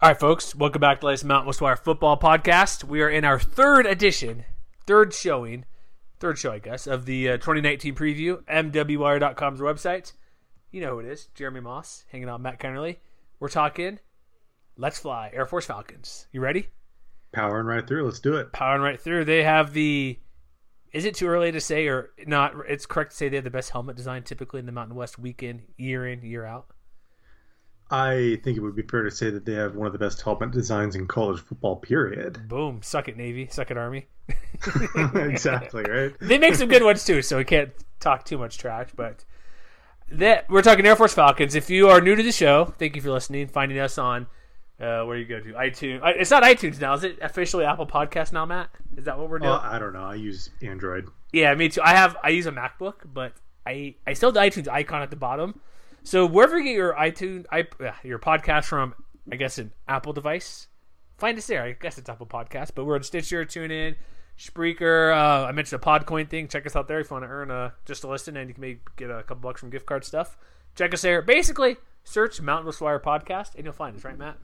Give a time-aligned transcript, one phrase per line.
[0.00, 2.84] All right, folks, welcome back to the latest Mountain West Wire football podcast.
[2.84, 4.44] We are in our third edition,
[4.86, 5.64] third showing,
[6.20, 8.44] third show, I guess, of the uh, 2019 preview.
[8.44, 10.12] MWWire.com's website.
[10.70, 11.26] You know who it is.
[11.34, 12.98] Jeremy Moss hanging out with Matt Kennerly.
[13.40, 13.98] We're talking
[14.76, 16.28] Let's Fly, Air Force Falcons.
[16.30, 16.68] You ready?
[17.32, 18.04] Powering right through.
[18.04, 18.52] Let's do it.
[18.52, 19.24] Powering right through.
[19.24, 20.16] They have the.
[20.92, 22.54] Is it too early to say, or not?
[22.68, 25.18] It's correct to say they have the best helmet design typically in the Mountain West
[25.18, 26.68] weekend, year in, year out.
[27.90, 30.20] I think it would be fair to say that they have one of the best
[30.20, 32.48] helmet designs in college football, period.
[32.48, 32.80] Boom.
[32.82, 33.48] Suck it, Navy.
[33.50, 34.06] Suck it, Army.
[35.14, 36.12] exactly, right?
[36.20, 39.24] they make some good ones too, so we can't talk too much trash, but
[40.10, 41.54] that we're talking Air Force Falcons.
[41.54, 44.26] If you are new to the show, thank you for listening, finding us on
[44.80, 46.00] uh, where you go to iTunes.
[46.16, 47.18] It's not iTunes now, is it?
[47.20, 48.70] Officially Apple Podcast now, Matt?
[48.96, 49.50] Is that what we're doing?
[49.50, 50.04] Well, I don't know.
[50.04, 51.08] I use Android.
[51.32, 51.82] Yeah, me too.
[51.82, 53.32] I have I use a MacBook, but
[53.66, 55.60] I I still have the iTunes icon at the bottom.
[56.02, 57.46] So wherever you get your iTunes,
[58.02, 58.94] your podcast from,
[59.30, 60.68] I guess an Apple device,
[61.18, 61.62] find us there.
[61.62, 63.96] I guess it's Apple Podcast, but we're on Stitcher, TuneIn,
[64.38, 65.12] Spreaker.
[65.12, 66.48] Uh, I mentioned the Podcoin thing.
[66.48, 68.54] Check us out there if you want to earn a, just a listen, and you
[68.54, 70.38] can maybe get a couple bucks from gift card stuff.
[70.76, 71.20] Check us there.
[71.22, 74.38] Basically, search Mountain West Wire Podcast, and you'll find us, right, Matt?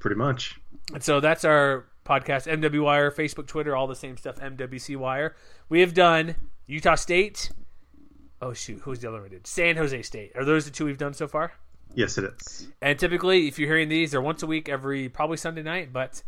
[0.00, 0.60] Pretty much.
[0.92, 5.34] And so that's our podcast, MW Wire, Facebook, Twitter, all the same stuff, MWC Wire.
[5.68, 6.34] We have done
[6.66, 7.50] Utah State,
[8.40, 9.30] Oh shoot, who's the other one?
[9.30, 10.32] Did San Jose State?
[10.36, 11.52] Are those the two we've done so far?
[11.94, 12.68] Yes, it is.
[12.82, 15.92] And typically, if you're hearing these, they're once a week, every probably Sunday night.
[15.92, 16.22] But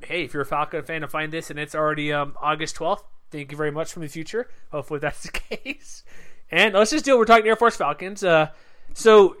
[0.00, 3.02] hey, if you're a Falcon fan to find this, and it's already um, August 12th,
[3.30, 4.48] thank you very much from the future.
[4.72, 6.04] Hopefully, that's the case.
[6.50, 7.18] And let's just do it.
[7.18, 8.24] We're talking Air Force Falcons.
[8.24, 8.48] Uh,
[8.94, 9.36] so,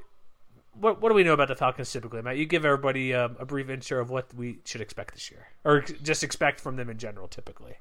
[0.74, 2.36] what what do we know about the Falcons typically, Matt?
[2.36, 5.80] You give everybody um, a brief intro of what we should expect this year, or
[5.80, 7.76] just expect from them in general, typically.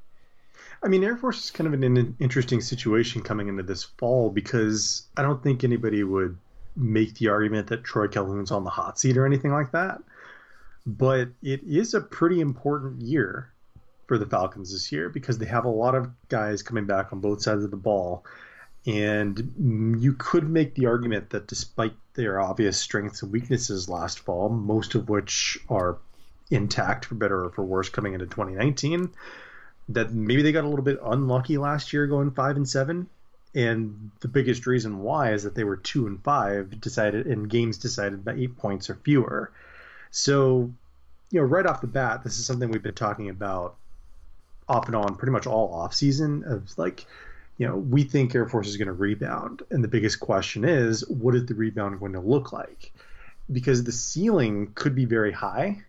[0.82, 5.08] I mean, Air Force is kind of an interesting situation coming into this fall because
[5.18, 6.38] I don't think anybody would
[6.76, 10.02] make the argument that Troy Calhoun's on the hot seat or anything like that.
[10.86, 13.52] But it is a pretty important year
[14.08, 17.20] for the Falcons this year because they have a lot of guys coming back on
[17.20, 18.26] both sides of the ball.
[18.88, 24.48] And you could make the argument that despite their obvious strengths and weaknesses last fall,
[24.48, 25.98] most of which are
[26.50, 29.12] intact for better or for worse coming into 2019,
[29.90, 33.08] that maybe they got a little bit unlucky last year going five and seven.
[33.56, 37.80] And the biggest reason why is that they were two and five decided in games
[37.80, 39.52] decided by eight points or fewer.
[40.12, 40.72] So,
[41.32, 43.76] you know, right off the bat, this is something we've been talking about
[44.68, 47.06] off and on pretty much all off season of like,
[47.58, 49.64] you know, we think Air Force is going to rebound.
[49.72, 52.94] And the biggest question is, what is the rebound going to look like?
[53.52, 55.84] Because the ceiling could be very high,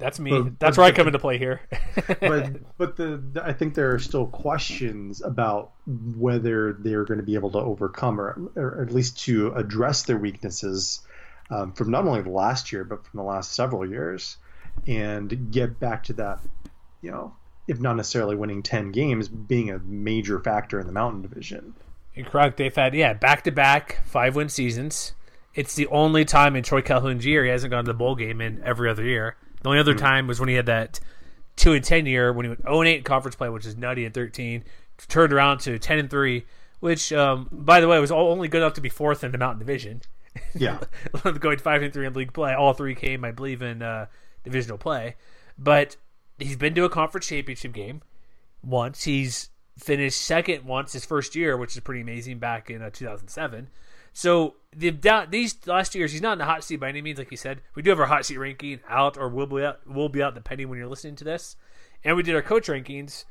[0.00, 0.30] that's me.
[0.30, 1.60] But, That's but, where I come into play here.
[2.20, 7.34] but but the, I think there are still questions about whether they're going to be
[7.34, 11.00] able to overcome or, or at least to address their weaknesses
[11.50, 14.36] um, from not only the last year but from the last several years
[14.86, 16.40] and get back to that,
[17.02, 17.34] you know,
[17.68, 21.74] if not necessarily winning ten games, being a major factor in the Mountain Division.
[22.26, 22.56] correct.
[22.56, 25.12] They've had yeah back to back five win seasons.
[25.54, 28.40] It's the only time in Troy Calhoun's year he hasn't gone to the bowl game
[28.40, 29.36] in every other year.
[29.62, 30.04] The only other mm-hmm.
[30.04, 31.00] time was when he had that
[31.56, 34.04] two and ten year when he went 0 and 8 conference play, which is nutty
[34.04, 34.64] and 13,
[35.08, 36.44] turned around to 10 and 3,
[36.80, 39.60] which um, by the way was only good enough to be fourth in the Mountain
[39.60, 40.02] Division.
[40.54, 40.78] Yeah,
[41.40, 42.54] going five and three in league play.
[42.54, 44.06] All three came, I believe, in uh,
[44.44, 45.16] divisional play.
[45.58, 45.96] But
[46.38, 48.02] he's been to a conference championship game
[48.62, 49.04] once.
[49.04, 53.68] He's finished second once his first year, which is pretty amazing back in uh, 2007.
[54.12, 54.90] So the
[55.30, 57.18] these last years, he's not in the hot seat by any means.
[57.18, 59.86] Like you said, we do have our hot seat ranking out, or will be out,
[59.86, 61.56] will be out depending when you're listening to this.
[62.04, 63.24] And we did our coach rankings.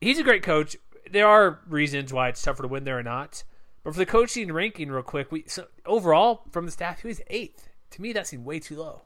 [0.00, 0.76] He's a great coach.
[1.10, 3.44] There are reasons why it's tougher to win there or not.
[3.82, 7.20] But for the coaching ranking, real quick, we so overall from the staff, he was
[7.28, 7.68] eighth.
[7.90, 9.02] To me, that seemed way too low.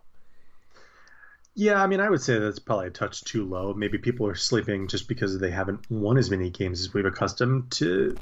[1.55, 3.75] Yeah, I mean, I would say that's probably a touch too low.
[3.75, 7.73] Maybe people are sleeping just because they haven't won as many games as we've accustomed
[7.73, 8.17] to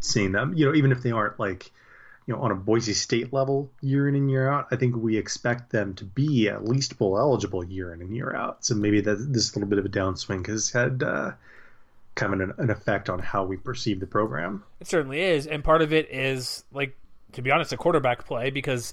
[0.00, 0.54] seeing them.
[0.54, 1.70] You know, even if they aren't like
[2.28, 5.16] you know, on a Boise State level year in and year out, I think we
[5.16, 8.64] expect them to be at least bowl eligible year in and year out.
[8.64, 11.32] So maybe that this little bit of a downswing has had uh,
[12.14, 14.62] kind of an, an, effect on how we perceive the program.
[14.78, 16.94] It certainly is, and part of it is like,
[17.32, 18.92] to be honest, a quarterback play because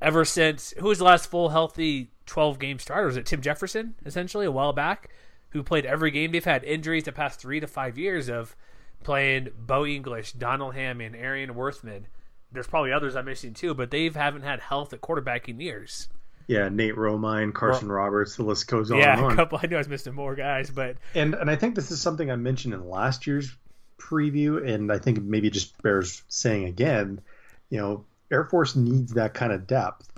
[0.00, 3.06] ever since who was the last full healthy 12 game starter.
[3.06, 5.10] Was it Tim Jefferson, essentially, a while back,
[5.50, 6.32] who played every game?
[6.32, 8.56] They've had injuries the past three to five years of
[9.04, 12.06] playing Bo English, Donald Hammond, Arion Worthman.
[12.52, 16.08] There's probably others I'm missing too, but they haven't had health at quarterback in years.
[16.46, 18.98] Yeah, Nate Romine, Carson well, Roberts, the list goes on.
[18.98, 19.32] Yeah, on.
[19.32, 19.58] a couple.
[19.62, 22.30] I know I was missing more guys, but and and I think this is something
[22.30, 23.56] I mentioned in last year's
[23.98, 27.20] preview, and I think maybe just bears saying again.
[27.70, 30.08] You know, Air Force needs that kind of depth.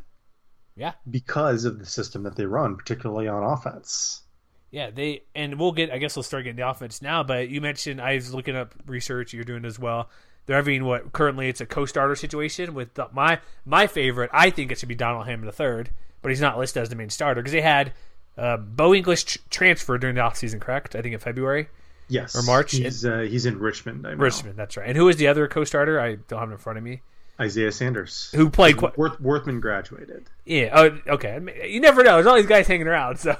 [0.76, 4.22] Yeah, because of the system that they run, particularly on offense.
[4.70, 5.92] Yeah, they and we'll get.
[5.92, 7.22] I guess we'll start getting the offense now.
[7.22, 10.10] But you mentioned I was looking up research you're doing as well.
[10.46, 14.30] They're having what currently it's a co-starter situation with the, my my favorite.
[14.32, 15.90] I think it should be Donald Hammond the third,
[16.22, 17.92] but he's not listed as the main starter because they had
[18.36, 20.94] uh, Bo English tr- transfer during the offseason, correct?
[20.94, 21.68] I think in February.
[22.08, 22.72] Yes, or March.
[22.72, 24.04] He's uh, he's in Richmond.
[24.20, 24.86] Richmond, that's right.
[24.88, 25.98] And who is the other co-starter?
[25.98, 27.00] I don't have it in front of me.
[27.40, 30.26] Isaiah Sanders, who played qu- Worth, Worthman graduated.
[30.44, 30.70] Yeah.
[30.72, 31.40] Oh, okay.
[31.68, 32.14] You never know.
[32.14, 33.36] There's all these guys hanging around, so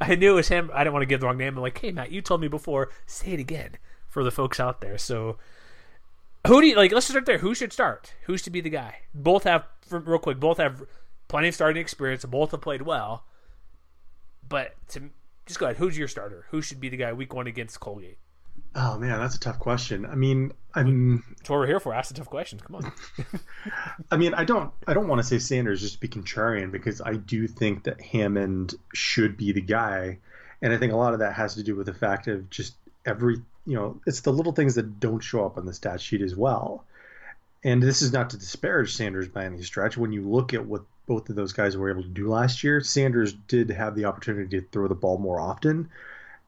[0.00, 0.70] I knew it was him.
[0.74, 1.56] I didn't want to give the wrong name.
[1.56, 2.90] I'm like, hey Matt, you told me before.
[3.06, 3.78] Say it again
[4.08, 4.98] for the folks out there.
[4.98, 5.38] So,
[6.46, 6.92] who do you like?
[6.92, 7.38] Let's start there.
[7.38, 8.14] Who should start?
[8.24, 8.96] Who's to be the guy?
[9.14, 10.40] Both have real quick.
[10.40, 10.82] Both have
[11.28, 12.24] plenty of starting experience.
[12.24, 13.24] Both have played well.
[14.48, 15.10] But to
[15.46, 15.76] just go ahead.
[15.76, 16.46] Who's your starter?
[16.50, 18.18] Who should be the guy week one against Colgate?
[18.74, 20.06] Oh man, that's a tough question.
[20.06, 21.22] I mean, I'm.
[21.36, 21.92] That's what we're here for.
[21.92, 22.62] Ask the tough questions.
[22.62, 22.92] Come on.
[24.10, 24.72] I mean, I don't.
[24.86, 28.00] I don't want to say Sanders just to be contrarian because I do think that
[28.00, 30.18] Hammond should be the guy,
[30.62, 32.74] and I think a lot of that has to do with the fact of just
[33.04, 33.36] every.
[33.66, 36.34] You know, it's the little things that don't show up on the stat sheet as
[36.34, 36.84] well.
[37.64, 39.96] And this is not to disparage Sanders by any stretch.
[39.96, 42.80] When you look at what both of those guys were able to do last year,
[42.80, 45.88] Sanders did have the opportunity to throw the ball more often,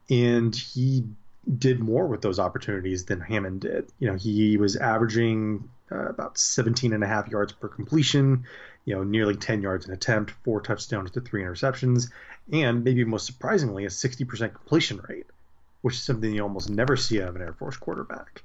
[0.09, 1.05] and he
[1.57, 3.89] did more with those opportunities than Hammond did.
[3.99, 8.45] You know, he was averaging uh, about 17 and a half yards per completion,
[8.85, 12.11] you know, nearly 10 yards an attempt, four touchdowns to three interceptions,
[12.51, 15.27] and maybe most surprisingly, a 60% completion rate,
[15.85, 18.41] which is something you almost never see of an Air Force quarterback.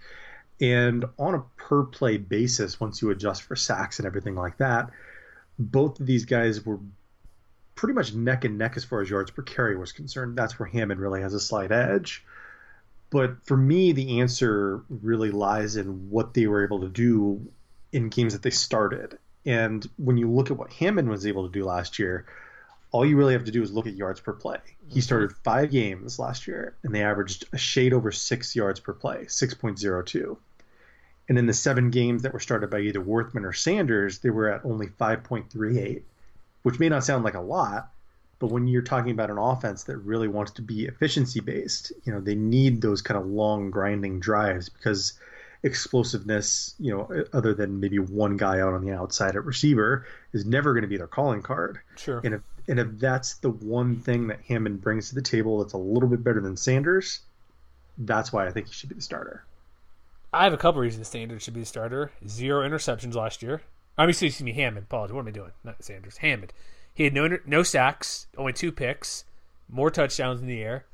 [0.60, 4.90] And on a per play basis, once you adjust for sacks and everything like that,
[5.58, 6.78] both of these guys were
[7.75, 10.37] pretty much neck and neck as far as yards per carry was concerned.
[10.37, 12.26] That's where Hammond really has a slight edge.
[13.08, 17.50] But for me, the answer really lies in what they were able to do
[17.90, 19.16] in games that they started.
[19.46, 22.26] And when you look at what Hammond was able to do last year,
[22.92, 24.58] all you really have to do is look at yards per play.
[24.88, 25.00] He mm-hmm.
[25.00, 29.25] started five games last year, and they averaged a shade over six yards per play,
[29.26, 30.37] 6.02.
[31.28, 34.48] And in the seven games that were started by either Worthman or Sanders, they were
[34.48, 36.02] at only 5.38,
[36.62, 37.90] which may not sound like a lot,
[38.40, 42.12] but when you're talking about an offense that really wants to be efficiency based, you
[42.12, 45.12] know, they need those kind of long grinding drives because
[45.62, 50.46] explosiveness, you know, other than maybe one guy out on the outside at receiver, is
[50.46, 51.81] never going to be their calling card.
[51.96, 52.20] Sure.
[52.25, 52.40] And if
[52.70, 56.08] and if that's the one thing that Hammond brings to the table that's a little
[56.08, 57.20] bit better than Sanders,
[57.99, 59.44] that's why I think he should be the starter.
[60.32, 62.12] I have a couple reasons Sanders should be the starter.
[62.26, 63.61] Zero interceptions last year.
[63.99, 64.87] I mean, excuse me, Hammond.
[64.87, 65.12] Apologies.
[65.12, 65.50] What am I doing?
[65.64, 66.19] Not Sanders.
[66.19, 66.52] Hammond.
[66.94, 69.25] He had no no sacks, only two picks,
[69.69, 70.87] more touchdowns in the air.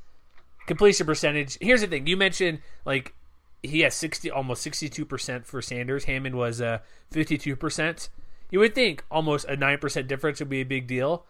[0.67, 1.58] Completion percentage.
[1.61, 3.14] Here's the thing: you mentioned like
[3.62, 6.05] he has sixty, almost sixty-two percent for Sanders.
[6.05, 6.79] Hammond was uh,
[7.11, 8.08] fifty-two percent.
[8.50, 11.26] You would think almost a nine percent difference would be a big deal.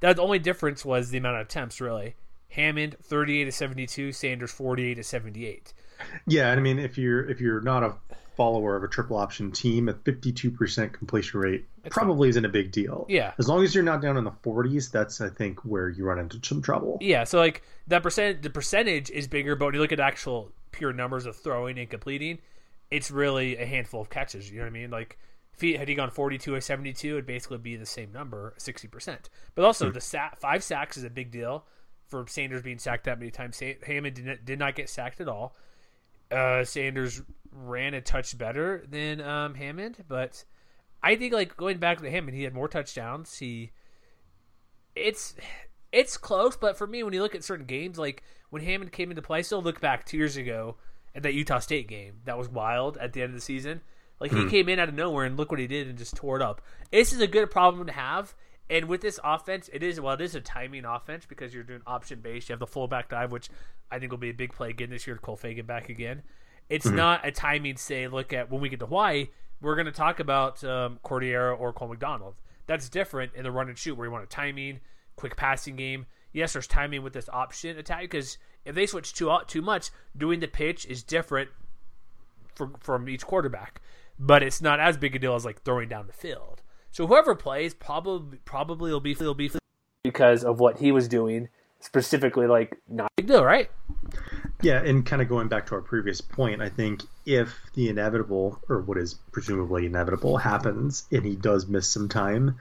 [0.00, 2.16] That the only difference was the amount of attempts, really.
[2.50, 5.72] Hammond thirty-eight to seventy-two, Sanders forty-eight to seventy-eight.
[6.26, 7.94] Yeah, I mean, if you're if you're not a
[8.38, 13.04] follower of a triple option team, a 52% completion rate probably isn't a big deal.
[13.08, 13.32] Yeah.
[13.36, 16.20] As long as you're not down in the 40s, that's I think where you run
[16.20, 16.98] into some trouble.
[17.00, 20.52] Yeah, so like that percent the percentage is bigger, but when you look at actual
[20.70, 22.38] pure numbers of throwing and completing,
[22.92, 24.90] it's really a handful of catches, you know what I mean?
[24.90, 25.18] Like
[25.60, 29.18] he had he gone 42 or 72, it'd basically be the same number, 60%.
[29.54, 29.92] But also hmm.
[29.92, 31.64] the sack, five sacks is a big deal
[32.06, 33.60] for Sanders being sacked that many times.
[33.86, 35.56] Hammond did not, did not get sacked at all.
[36.30, 37.22] Uh, Sanders
[37.52, 40.44] ran a touch better than um, Hammond, but
[41.02, 43.38] I think like going back to Hammond, he had more touchdowns.
[43.38, 43.72] He,
[44.94, 45.34] it's
[45.92, 49.10] it's close, but for me, when you look at certain games, like when Hammond came
[49.10, 50.76] into play, I still look back two years ago
[51.14, 52.20] at that Utah State game.
[52.24, 53.80] That was wild at the end of the season.
[54.20, 54.50] Like he mm.
[54.50, 56.60] came in out of nowhere and look what he did and just tore it up.
[56.90, 58.34] This is a good problem to have.
[58.70, 61.80] And with this offense, it is well, it is a timing offense because you're doing
[61.86, 62.48] option based.
[62.48, 63.48] You have the fullback dive, which
[63.90, 65.16] I think will be a big play again this year.
[65.16, 66.22] Cole Fagan back again.
[66.68, 66.96] It's mm-hmm.
[66.96, 67.76] not a timing.
[67.76, 69.28] Say, look at when we get to Hawaii,
[69.60, 72.34] we're going to talk about um, or Cole McDonald.
[72.66, 74.80] That's different in the run and shoot where you want a timing,
[75.16, 76.06] quick passing game.
[76.32, 80.40] Yes, there's timing with this option attack because if they switch too too much, doing
[80.40, 81.48] the pitch is different
[82.54, 83.80] for, from each quarterback.
[84.18, 86.62] But it's not as big a deal as like throwing down the field.
[86.90, 89.50] So whoever plays probably probably will be will be
[90.02, 91.48] because of what he was doing,
[91.80, 93.70] specifically like not big deal, right?
[94.60, 98.60] Yeah, and kind of going back to our previous point, I think if the inevitable,
[98.68, 102.58] or what is presumably inevitable, happens and he does miss some time,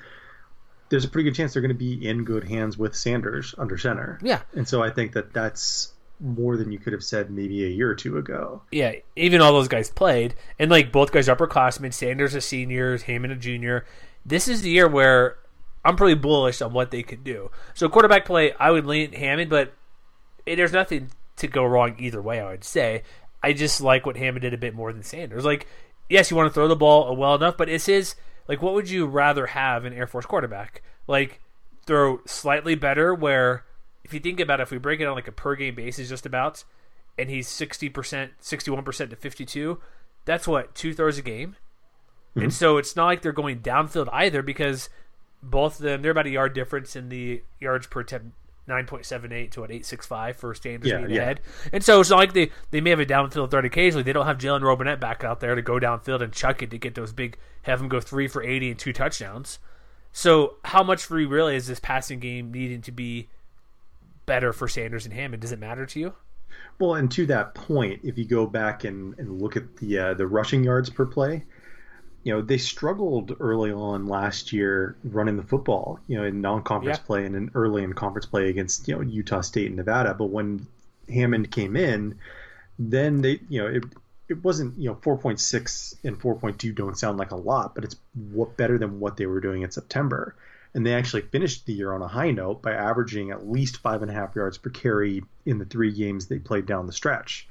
[0.90, 3.78] there's a pretty good chance they're going to be in good hands with Sanders under
[3.78, 4.20] center.
[4.22, 4.42] Yeah.
[4.54, 7.90] And so I think that that's more than you could have said maybe a year
[7.90, 8.62] or two ago.
[8.72, 11.94] Yeah, even all those guys played, and like both guys are upperclassmen.
[11.94, 13.86] Sanders a senior, Hammond a junior.
[14.26, 15.38] This is the year where
[15.86, 17.52] I'm pretty bullish on what they could do.
[17.74, 19.74] So quarterback play, I would lean Hammond, but
[20.46, 22.40] eh, there's nothing to go wrong either way.
[22.40, 23.04] I would say
[23.44, 25.46] I just like what Hammond did a bit more than Sanders.
[25.46, 25.68] Like,
[26.10, 28.16] yes, you want to throw the ball uh, well enough, but it's his.
[28.48, 30.82] Like, what would you rather have an Air Force quarterback?
[31.06, 31.42] Like,
[31.86, 33.66] throw slightly better, where
[34.08, 36.10] if you think about it, if we break it on like a per game basis,
[36.10, 36.64] just about,
[37.18, 39.80] and he's sixty percent, sixty one percent to fifty two,
[40.26, 41.58] that's what two throws a game.
[42.32, 42.44] Mm-hmm.
[42.44, 44.90] And so it's not like they're going downfield either because
[45.44, 48.32] both of them they're about a yard difference in the yards per attempt
[48.68, 51.22] 9.78 to an 865 for Sanders yeah, being yeah.
[51.22, 51.42] ahead.
[51.72, 54.04] And so it's not like they, they may have a downfield threat occasionally.
[54.04, 56.78] They don't have Jalen Robinette back out there to go downfield and chuck it to
[56.78, 59.60] get those big, have him go three for 80 and two touchdowns.
[60.12, 63.30] So how much for you really is this passing game needing to be
[64.28, 65.42] better for Sanders and Hammond?
[65.42, 66.14] Does it matter to you?
[66.80, 70.14] Well, and to that point, if you go back and, and look at the uh,
[70.14, 71.44] the rushing yards per play,
[72.24, 77.00] you know they struggled early on last year running the football, you know, in non-conference
[77.00, 77.06] yeah.
[77.06, 80.14] play and in early in conference play against you know Utah State and Nevada.
[80.14, 80.68] But when
[81.10, 82.20] Hammond came in,
[82.78, 83.84] then they you know it
[84.30, 88.56] it wasn't you know 4.6 and 4.2 don't sound like a lot, but it's what
[88.56, 90.36] better than what they were doing in September
[90.78, 94.04] and they actually finished the year on a high note by averaging at least five
[94.04, 97.50] and a half yards per carry in the three games they played down the stretch.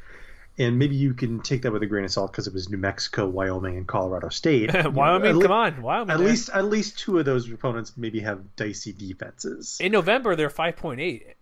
[0.59, 2.77] And maybe you can take that with a grain of salt because it was New
[2.77, 4.71] Mexico, Wyoming, and Colorado State.
[4.93, 6.15] Wyoming, you know, come on, Wyoming.
[6.15, 9.77] At least, at least two of those opponents maybe have dicey defenses.
[9.81, 11.35] In November, they're five point eight.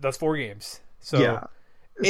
[0.00, 0.80] That's four games.
[1.00, 1.44] So yeah.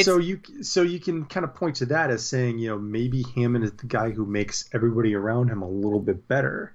[0.05, 3.25] So you so you can kind of point to that as saying, you know, maybe
[3.35, 6.73] Hammond is the guy who makes everybody around him a little bit better.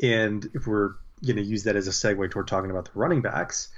[0.00, 3.22] And if we're going to use that as a segue toward talking about the running
[3.22, 3.68] backs.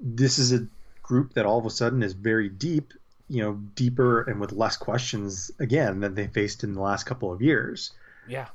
[0.00, 0.66] This is a
[1.02, 2.92] group that all of a sudden is very deep,
[3.28, 7.32] you know, deeper and with less questions again than they faced in the last couple
[7.32, 7.92] of years.
[8.28, 8.48] Yeah.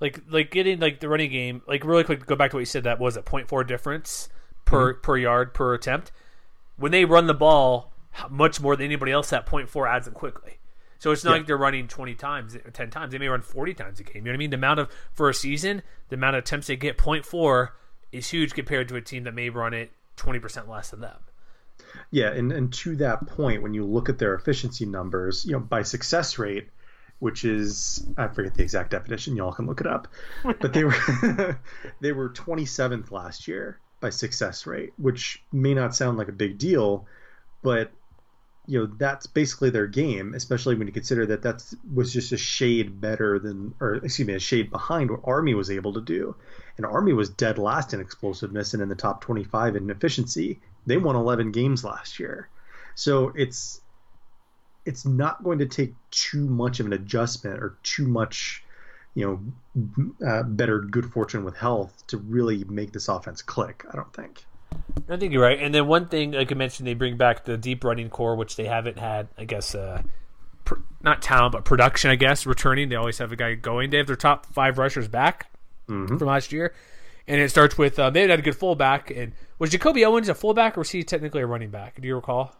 [0.00, 2.66] Like like getting like the running game, like really quick go back to what you
[2.66, 4.28] said that was a 0.4 difference
[4.64, 5.02] per mm-hmm.
[5.02, 6.12] per yard per attempt.
[6.76, 7.92] When they run the ball
[8.30, 10.59] much more than anybody else that 0.4 adds them quickly.
[11.00, 11.36] So it's not yeah.
[11.38, 13.12] like they're running 20 times, uh, 10 times.
[13.12, 14.16] They may run 40 times a game.
[14.16, 14.50] You know what I mean?
[14.50, 17.68] The amount of, for a season, the amount of attempts they get, 0.4,
[18.12, 21.16] is huge compared to a team that may run it 20% less than them.
[22.10, 25.60] Yeah, and, and to that point, when you look at their efficiency numbers, you know,
[25.60, 26.68] by success rate,
[27.18, 30.08] which is I forget the exact definition, y'all can look it up.
[30.42, 31.58] But they were
[32.00, 36.58] they were 27th last year by success rate, which may not sound like a big
[36.58, 37.06] deal,
[37.62, 37.90] but
[38.70, 41.60] you know that's basically their game, especially when you consider that that
[41.92, 45.72] was just a shade better than, or excuse me, a shade behind what Army was
[45.72, 46.36] able to do.
[46.76, 50.60] And Army was dead last in explosiveness and in the top 25 in efficiency.
[50.86, 52.48] They won 11 games last year,
[52.94, 53.80] so it's
[54.86, 58.62] it's not going to take too much of an adjustment or too much,
[59.14, 63.84] you know, uh, better good fortune with health to really make this offense click.
[63.92, 64.44] I don't think.
[65.08, 65.58] I think you're right.
[65.60, 68.56] And then one thing, like I mentioned, they bring back the deep running core, which
[68.56, 70.02] they haven't had, I guess, uh,
[70.64, 72.88] pr- not talent, but production, I guess, returning.
[72.88, 73.90] They always have a guy going.
[73.90, 75.50] They have their top five rushers back
[75.88, 76.16] mm-hmm.
[76.16, 76.74] from last year.
[77.26, 79.10] And it starts with, uh, they had a good fullback.
[79.10, 82.00] And was Jacoby Owens a fullback or was he technically a running back?
[82.00, 82.54] Do you recall?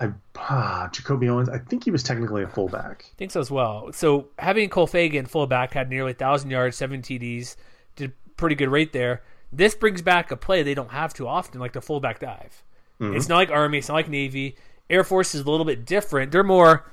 [0.00, 3.04] I, ah, Jacoby Owens, I think he was technically a fullback.
[3.12, 3.92] I think so as well.
[3.92, 7.56] So having Cole Fagan fullback had nearly 1,000 yards, seven TDs,
[7.96, 9.22] did pretty good rate there.
[9.52, 12.62] This brings back a play they don't have too often, like the fullback dive.
[13.00, 13.16] Mm-hmm.
[13.16, 14.56] It's not like Army, it's not like Navy.
[14.88, 16.32] Air Force is a little bit different.
[16.32, 16.84] They're more.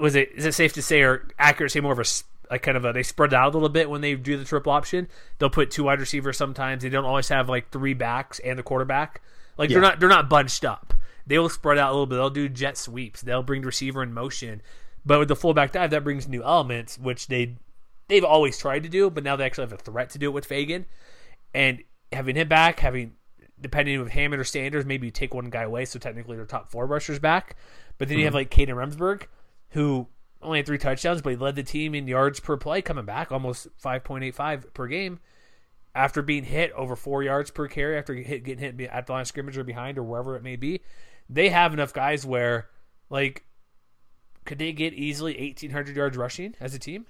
[0.00, 2.04] Was it is it safe to say or accurate to say more of a
[2.50, 4.72] like kind of a they spread out a little bit when they do the triple
[4.72, 5.08] option.
[5.38, 6.82] They'll put two wide receivers sometimes.
[6.82, 9.22] They don't always have like three backs and a quarterback.
[9.56, 9.74] Like yeah.
[9.74, 10.94] they're not they're not bunched up.
[11.26, 12.16] They will spread out a little bit.
[12.16, 13.22] They'll do jet sweeps.
[13.22, 14.60] They'll bring the receiver in motion.
[15.04, 17.56] But with the fullback dive, that brings new elements, which they
[18.08, 20.34] they've always tried to do, but now they actually have a threat to do it
[20.34, 20.86] with Fagan.
[21.54, 21.82] And
[22.12, 23.12] having him back, having
[23.60, 26.70] depending on Hammond or Sanders, maybe you take one guy away, so technically their top
[26.70, 27.56] four rushers back.
[27.98, 28.18] But then mm-hmm.
[28.20, 28.38] you have mm-hmm.
[28.38, 29.26] like Kadin Remsberg,
[29.70, 30.08] who
[30.40, 33.30] only had three touchdowns, but he led the team in yards per play, coming back
[33.30, 35.20] almost five point eight five per game
[35.94, 39.20] after being hit over four yards per carry after hit, getting hit at the line
[39.20, 40.80] of scrimmage or behind or wherever it may be.
[41.28, 42.68] They have enough guys where,
[43.10, 43.44] like,
[44.44, 47.06] could they get easily eighteen hundred yards rushing as a team?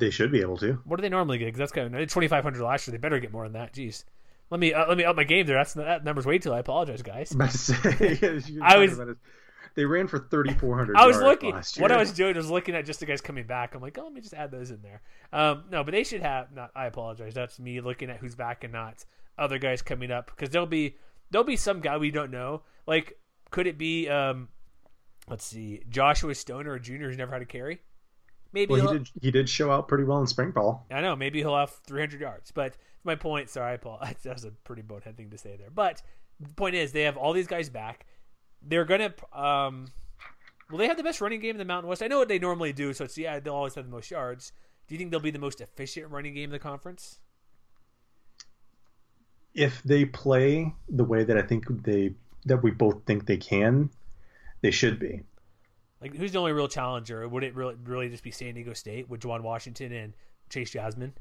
[0.00, 0.72] They should be able to.
[0.84, 1.44] What do they normally get?
[1.46, 2.92] Because that's kind of twenty five hundred last year.
[2.92, 3.72] They better get more than that.
[3.74, 4.04] Jeez,
[4.50, 5.56] Let me uh, let me up my game there.
[5.56, 6.52] That's that number's way too.
[6.52, 7.30] I apologize, guys.
[7.32, 8.18] About to say,
[8.50, 8.98] yeah, I was-
[9.76, 11.54] They ran for 3,400 I was looking.
[11.54, 11.82] last year.
[11.82, 13.74] What I was doing was looking at just the guys coming back.
[13.76, 15.00] I'm like, oh, let me just add those in there.
[15.32, 16.50] Um, no, but they should have.
[16.52, 16.70] Not.
[16.74, 17.34] I apologize.
[17.34, 19.04] That's me looking at who's back and not
[19.38, 20.96] other guys coming up because there'll be
[21.30, 22.62] there'll be some guy we don't know.
[22.86, 23.18] Like,
[23.50, 24.08] could it be?
[24.08, 24.48] Um,
[25.28, 27.80] let's see, Joshua Stoner, a junior who's never had a carry.
[28.52, 29.10] Maybe Well, he'll- did.
[29.22, 30.86] He did show out pretty well in spring ball.
[30.90, 33.48] I know maybe he'll have 300 yards, but my point.
[33.48, 34.00] Sorry, Paul.
[34.22, 35.70] That was a pretty bonehead thing to say there.
[35.70, 36.02] But
[36.40, 38.06] the point is, they have all these guys back.
[38.62, 39.14] They're gonna.
[39.32, 39.86] Um,
[40.70, 42.02] will they have the best running game in the Mountain West?
[42.02, 44.52] I know what they normally do, so it's yeah they'll always have the most yards.
[44.88, 47.20] Do you think they'll be the most efficient running game in the conference?
[49.54, 52.14] If they play the way that I think they
[52.46, 53.90] that we both think they can,
[54.62, 55.22] they should be.
[56.00, 57.26] Like, who's the only real challenger?
[57.28, 60.12] Would it really really just be San Diego State with Juwan Washington and
[60.48, 61.12] Chase Jasmin?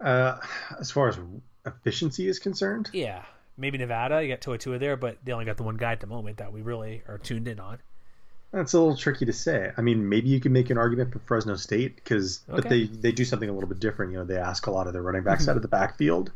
[0.00, 0.38] Uh,
[0.78, 1.18] as far as
[1.66, 3.22] efficiency is concerned, Yeah,
[3.56, 4.22] maybe Nevada.
[4.22, 6.38] You got Toa Taua there, but they only got the one guy at the moment
[6.38, 7.78] that we really are tuned in on.
[8.52, 9.70] that's a little tricky to say.
[9.76, 13.12] I mean, maybe you can make an argument for Fresno State because, but they they
[13.12, 14.12] do something a little bit different.
[14.12, 16.32] You know, they ask a lot of their running backs out of the backfield,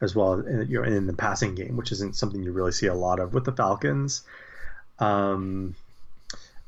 [0.00, 2.86] as well as you know in the passing game, which isn't something you really see
[2.86, 4.22] a lot of with the Falcons.
[4.98, 5.74] Um,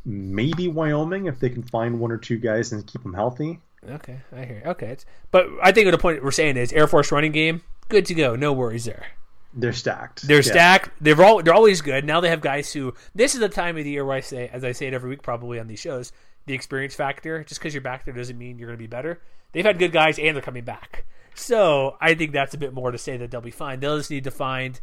[0.05, 3.61] maybe Wyoming if they can find one or two guys and keep them healthy.
[3.89, 4.63] Okay, I hear.
[4.65, 4.71] You.
[4.73, 8.07] Okay, it's, but I think the point we're saying is Air Force running game, good
[8.07, 9.07] to go, no worries there.
[9.53, 10.23] They're stacked.
[10.27, 10.43] They're Yeah.
[10.43, 10.91] stacked.
[11.01, 12.05] They're all they're always good.
[12.05, 12.95] Now they have guys who.
[13.15, 15.11] This is the time of the year where I say, as I say it every
[15.11, 16.13] week, probably on these shows,
[16.47, 17.45] the experience factor.
[17.45, 19.21] Just because you're back there doesn't mean you're going to be better.
[19.53, 21.05] They've had good guys and they're coming back.
[21.37, 23.79] So I think that's a bit more to say that they'll be fine.
[23.81, 24.81] They'll just need to find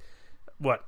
[0.57, 0.85] what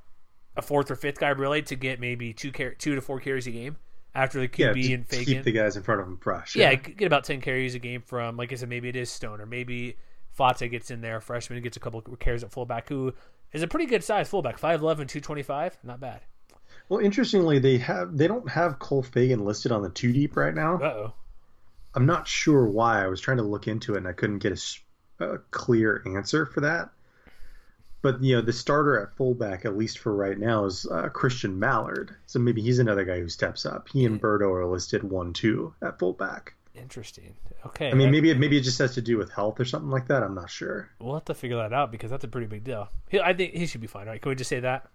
[0.55, 3.47] a fourth or fifth guy really to get maybe two car- two to four carries
[3.47, 3.75] a game
[4.15, 5.25] after the Yeah, QB to, and Fagan.
[5.25, 6.55] keep the guys in front of him fresh.
[6.55, 9.45] Yeah, get about ten carries a game from, like I said, maybe it is Stoner,
[9.45, 9.97] maybe
[10.31, 13.13] Fata gets in there, freshman gets a couple of carries at fullback, who
[13.51, 16.21] is a pretty good size fullback, 5'11", 225, not bad.
[16.89, 20.53] Well, interestingly, they have they don't have Cole Fagan listed on the two deep right
[20.53, 20.75] now.
[20.77, 21.13] Uh oh.
[21.95, 23.03] I'm not sure why.
[23.03, 24.59] I was trying to look into it and I couldn't get
[25.19, 26.89] a clear answer for that.
[28.03, 31.57] But you know, the starter at fullback, at least for right now, is uh, Christian
[31.57, 32.15] Mallard.
[32.27, 33.87] So maybe he's another guy who steps up.
[33.89, 36.53] He and Berto are listed one two at fullback.
[36.75, 37.33] Interesting.
[37.65, 37.89] Okay.
[37.89, 40.07] I mean, maybe it, maybe it just has to do with health or something like
[40.07, 40.21] that.
[40.21, 40.89] I'm not sure.
[40.99, 42.89] we'll have to figure that out because that's a pretty big deal.
[43.09, 44.21] He, I think he should be fine, right?
[44.21, 44.89] Can we just say that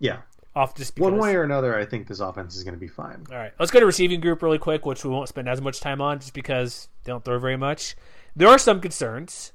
[0.00, 0.18] Yeah,
[0.56, 1.12] off just because?
[1.12, 3.24] one way or another, I think this offense is going to be fine.
[3.30, 5.78] All right, let's go to receiving group really quick, which we won't spend as much
[5.80, 7.94] time on just because they don't throw very much.
[8.34, 9.52] There are some concerns.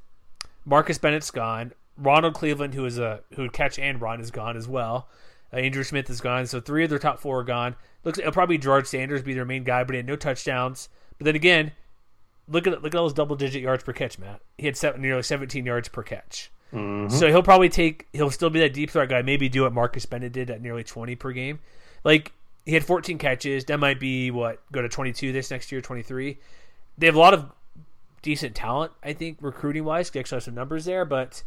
[0.63, 1.73] Marcus Bennett's gone.
[1.97, 5.07] Ronald Cleveland, who is a who would catch and run, is gone as well.
[5.51, 7.75] Uh, Andrew Smith is gone, so three of their top four are gone.
[8.03, 10.89] Looks it'll probably George Sanders be their main guy, but he had no touchdowns.
[11.17, 11.71] But then again,
[12.47, 14.41] look at look at all those double digit yards per catch, Matt.
[14.57, 16.51] He had seven, nearly 17 yards per catch.
[17.09, 19.21] So he'll probably take he'll still be that deep threat guy.
[19.21, 21.59] Maybe do what Marcus Bennett did at nearly 20 per game.
[22.03, 22.31] Like
[22.65, 23.65] he had 14 catches.
[23.65, 26.39] That might be what go to 22 this next year, 23.
[26.97, 27.51] They have a lot of
[28.23, 30.09] decent talent, I think, recruiting wise.
[30.09, 31.43] They actually have some numbers there, but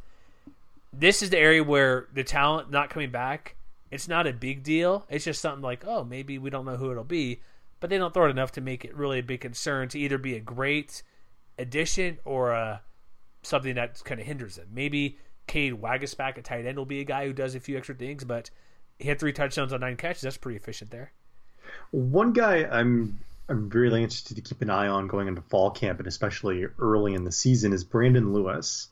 [0.99, 3.57] this is the area where the talent not coming back.
[3.91, 5.07] It's not a big deal.
[5.09, 7.41] It's just something like, oh, maybe we don't know who it'll be,
[7.81, 10.19] but they don't throw it enough to make it really a big concern to either
[10.19, 11.03] be a great
[11.59, 12.83] addition or a
[13.43, 14.67] something that kind of hinders them.
[14.73, 17.95] Maybe Cade Wagasback at tight end will be a guy who does a few extra
[17.95, 18.51] things, but
[18.99, 20.23] he had three touchdowns on nine catches.
[20.23, 21.13] That's pretty efficient there.
[21.91, 26.01] One guy I'm I'm really interested to keep an eye on going into fall camp
[26.01, 28.89] and especially early in the season is Brandon Lewis,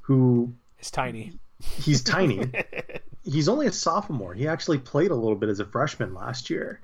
[0.00, 1.38] who It's tiny.
[1.76, 2.50] he's tiny.
[3.24, 4.34] he's only a sophomore.
[4.34, 6.80] He actually played a little bit as a freshman last year.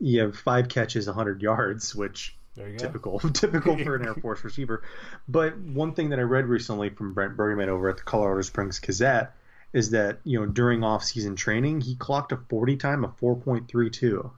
[0.00, 2.84] You have five catches, 100 yards, which There you go.
[2.84, 4.82] typical typical for an Air Force receiver.
[5.28, 8.80] But one thing that I read recently from Brent Briggeman over at the Colorado Springs
[8.80, 9.32] Gazette
[9.72, 14.28] is that you know during off-season training he clocked a 40 time of 4.32.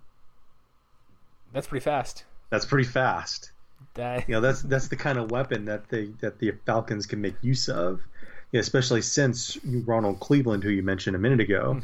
[1.54, 2.24] That's pretty fast.
[2.50, 3.52] That's pretty fast.
[3.94, 7.22] That You know that's that's the kind of weapon that they that the Falcons can
[7.22, 8.00] make use of.
[8.54, 11.80] Especially since Ronald Cleveland, who you mentioned a minute ago,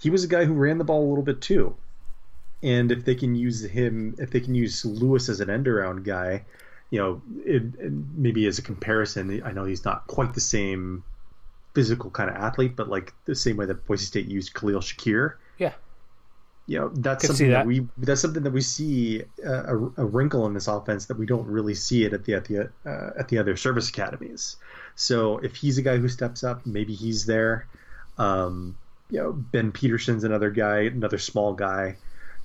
[0.00, 1.74] he was a guy who ran the ball a little bit too.
[2.62, 6.04] And if they can use him, if they can use Lewis as an end around
[6.04, 6.44] guy,
[6.90, 11.02] you know, it, it- maybe as a comparison, I know he's not quite the same
[11.74, 15.34] physical kind of athlete, but like the same way that Boise State used Khalil Shakir.
[15.58, 15.72] yeah.
[16.68, 17.58] You know, that's Could something that.
[17.58, 17.66] that.
[17.66, 21.24] we that's something that we see uh, a, a wrinkle in this offense that we
[21.24, 24.56] don't really see it at the at the uh, at the other service academies.
[24.96, 27.66] So if he's a guy who steps up, maybe he's there.
[28.18, 28.76] Um,
[29.10, 31.96] you know, Ben Peterson's another guy, another small guy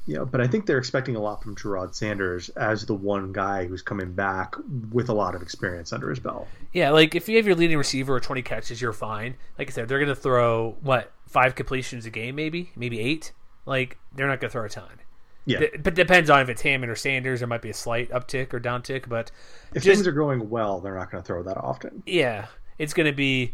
[0.07, 3.31] you know, but I think they're expecting a lot from Geraud Sanders as the one
[3.31, 4.55] guy who's coming back
[4.91, 6.47] with a lot of experience under his belt.
[6.73, 9.35] Yeah, like if you have your leading receiver or 20 catches, you're fine.
[9.59, 13.31] Like I said, they're going to throw what five completions a game, maybe, maybe eight.
[13.65, 15.01] Like they're not going to throw a ton.
[15.45, 17.39] Yeah, D- but depends on if it's Hammond or Sanders.
[17.39, 19.31] There might be a slight uptick or downtick, but
[19.73, 22.03] if just- things are going well, they're not going to throw that often.
[22.05, 22.45] yeah,
[22.77, 23.53] it's going to be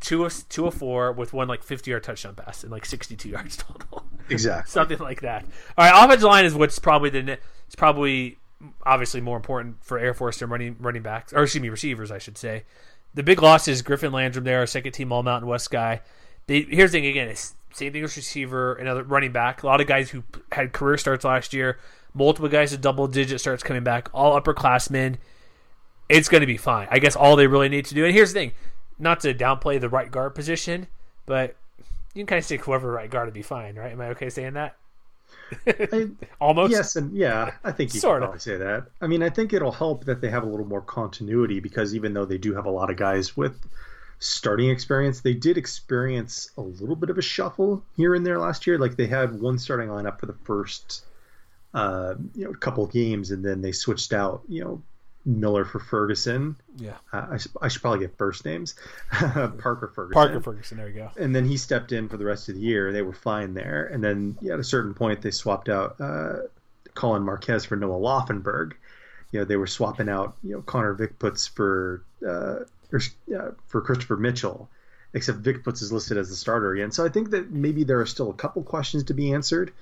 [0.00, 3.28] two of two of four with one like 50 yard touchdown pass and like 62
[3.30, 4.04] yards total.
[4.28, 4.70] Exactly.
[4.70, 5.44] something like that.
[5.76, 8.38] All right, offensive line is what's probably the it's probably
[8.84, 12.18] obviously more important for Air Force than running running backs or excuse me receivers, I
[12.18, 12.64] should say.
[13.14, 16.00] The big loss is Griffin Landrum there, a second team All Mountain West guy.
[16.46, 19.62] They, here's the thing again, it's same thing as receiver, another running back.
[19.62, 21.78] A lot of guys who had career starts last year,
[22.14, 25.16] multiple guys with double digit starts coming back, all upperclassmen.
[26.08, 26.88] It's going to be fine.
[26.90, 28.04] I guess all they really need to do.
[28.04, 28.52] And here's the thing,
[28.98, 30.88] not to downplay the right guard position,
[31.26, 31.56] but
[32.14, 33.92] you can kind of say whoever right guard would be fine, right?
[33.92, 34.76] Am I okay saying that?
[35.66, 36.08] I,
[36.40, 36.72] Almost.
[36.72, 38.20] yes, and yeah, I think you Sorta.
[38.20, 38.86] can probably say that.
[39.00, 42.12] I mean, I think it'll help that they have a little more continuity because even
[42.14, 43.60] though they do have a lot of guys with
[44.20, 48.66] starting experience, they did experience a little bit of a shuffle here and there last
[48.66, 48.78] year.
[48.78, 51.04] Like they had one starting lineup for the first,
[51.74, 54.82] uh, you know, couple of games, and then they switched out, you know,
[55.24, 56.56] Miller for Ferguson.
[56.76, 56.96] Yeah.
[57.12, 58.74] Uh, I, should, I should probably get first names.
[59.10, 60.12] Parker Ferguson.
[60.12, 60.76] Parker Ferguson.
[60.76, 61.10] There you go.
[61.18, 62.92] and then he stepped in for the rest of the year.
[62.92, 66.36] They were fine there, and then yeah, at a certain point, they swapped out uh,
[66.94, 68.72] Colin Marquez for Noah Laufenberg.
[69.32, 73.00] You know, they were swapping out you know Connor Vickputz for uh, or,
[73.36, 74.68] uh, for Christopher Mitchell,
[75.14, 76.90] except Vickputz is listed as the starter again.
[76.90, 79.72] So I think that maybe there are still a couple questions to be answered.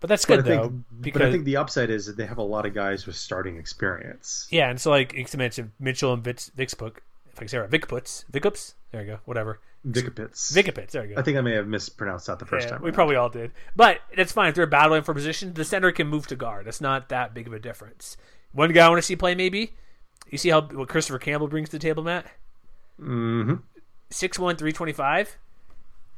[0.00, 2.16] But that's But good I though, think, because but I think the upside is that
[2.16, 4.46] they have a lot of guys with starting experience.
[4.50, 6.96] yeah, and so like you mentioned Mitchell and Vitz, Vicksput,
[7.32, 8.74] if I can say right, Vickputs, Vickups.
[8.92, 9.18] There you go.
[9.24, 9.60] Whatever.
[9.86, 10.52] Vickputz.
[10.52, 10.90] Vickapits.
[10.90, 11.20] There you go.
[11.20, 12.82] I think I may have mispronounced that the first Yeah, time.
[12.82, 12.94] we around.
[12.94, 14.48] probably all did, but that's fine.
[14.50, 16.66] If they're battling for position, the center can move to guard.
[16.66, 18.16] That's not that big of a difference.
[18.52, 19.72] One guy I want to see play, maybe.
[20.30, 22.26] You see how what Christopher Campbell brings to the table, Matt?
[23.00, 23.62] Mhm.
[24.10, 25.36] Six one, three twenty five.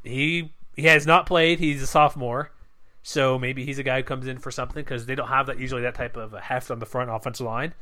[0.03, 1.59] He he has not played.
[1.59, 2.51] He's a sophomore,
[3.03, 5.59] so maybe he's a guy who comes in for something because they don't have that
[5.59, 7.75] usually that type of a heft on the front offensive line.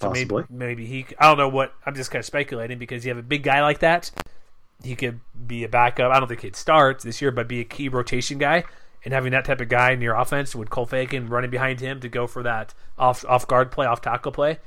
[0.00, 0.44] So Possibly.
[0.48, 1.06] maybe maybe he.
[1.18, 1.74] I don't know what.
[1.86, 4.10] I'm just kind of speculating because you have a big guy like that.
[4.82, 6.10] He could be a backup.
[6.12, 8.64] I don't think he'd start this year, but be a key rotation guy.
[9.04, 11.98] And having that type of guy in your offense with Cole Fagan running behind him
[12.00, 14.58] to go for that off off guard play, off tackle play,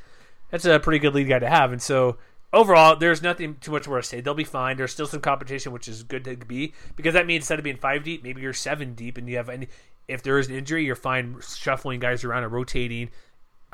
[0.63, 1.71] that's a pretty good lead guy to have.
[1.73, 2.17] And so
[2.53, 4.21] overall, there's nothing too much say.
[4.21, 4.77] They'll be fine.
[4.77, 7.77] There's still some competition, which is good to be because that means instead of being
[7.77, 9.67] five deep, maybe you're seven deep, and you have any.
[10.07, 13.09] If there is an injury, you're fine shuffling guys around and rotating,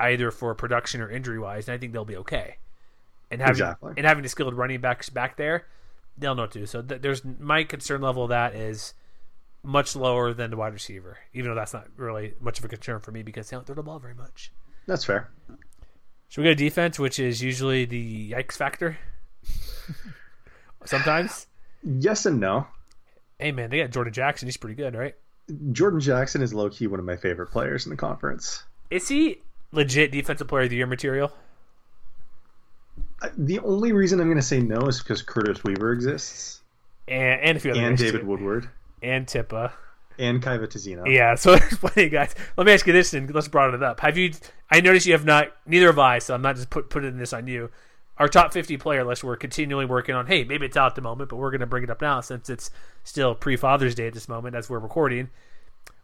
[0.00, 2.56] either for production or injury wise, and I think they'll be okay.
[3.30, 3.94] And having Exactly.
[3.96, 5.66] and having the skilled running backs back there,
[6.18, 6.66] they'll know what to do.
[6.66, 8.94] So th- there's my concern level of that is
[9.62, 12.98] much lower than the wide receiver, even though that's not really much of a concern
[12.98, 14.50] for me because they don't throw the ball very much.
[14.86, 15.30] That's fair.
[16.32, 18.96] So we got a defense, which is usually the yikes factor.
[20.86, 21.46] Sometimes,
[21.84, 22.66] Yes and no.
[23.38, 24.48] hey man, they got Jordan Jackson.
[24.48, 25.14] He's pretty good, right?
[25.72, 28.64] Jordan Jackson is low key one of my favorite players in the conference.
[28.90, 29.42] Is he
[29.72, 31.32] legit defensive player of the year material?
[33.36, 36.62] The only reason I'm going to say no is because Curtis Weaver exists,
[37.08, 38.26] And and a few other and David too.
[38.26, 38.70] Woodward,
[39.02, 39.72] and Tippa.
[40.18, 41.12] And Kyahva Tezino.
[41.12, 42.34] Yeah, so there's plenty of guys.
[42.56, 44.00] Let me ask you this, and let's broaden it up.
[44.00, 44.32] Have you?
[44.70, 45.52] I noticed you have not.
[45.66, 47.70] Neither have I, so I'm not just put putting this on you.
[48.18, 50.26] Our top 50 player list, we're continually working on.
[50.26, 52.20] Hey, maybe it's out at the moment, but we're going to bring it up now
[52.20, 52.70] since it's
[53.04, 55.30] still pre Father's Day at this moment as we're recording.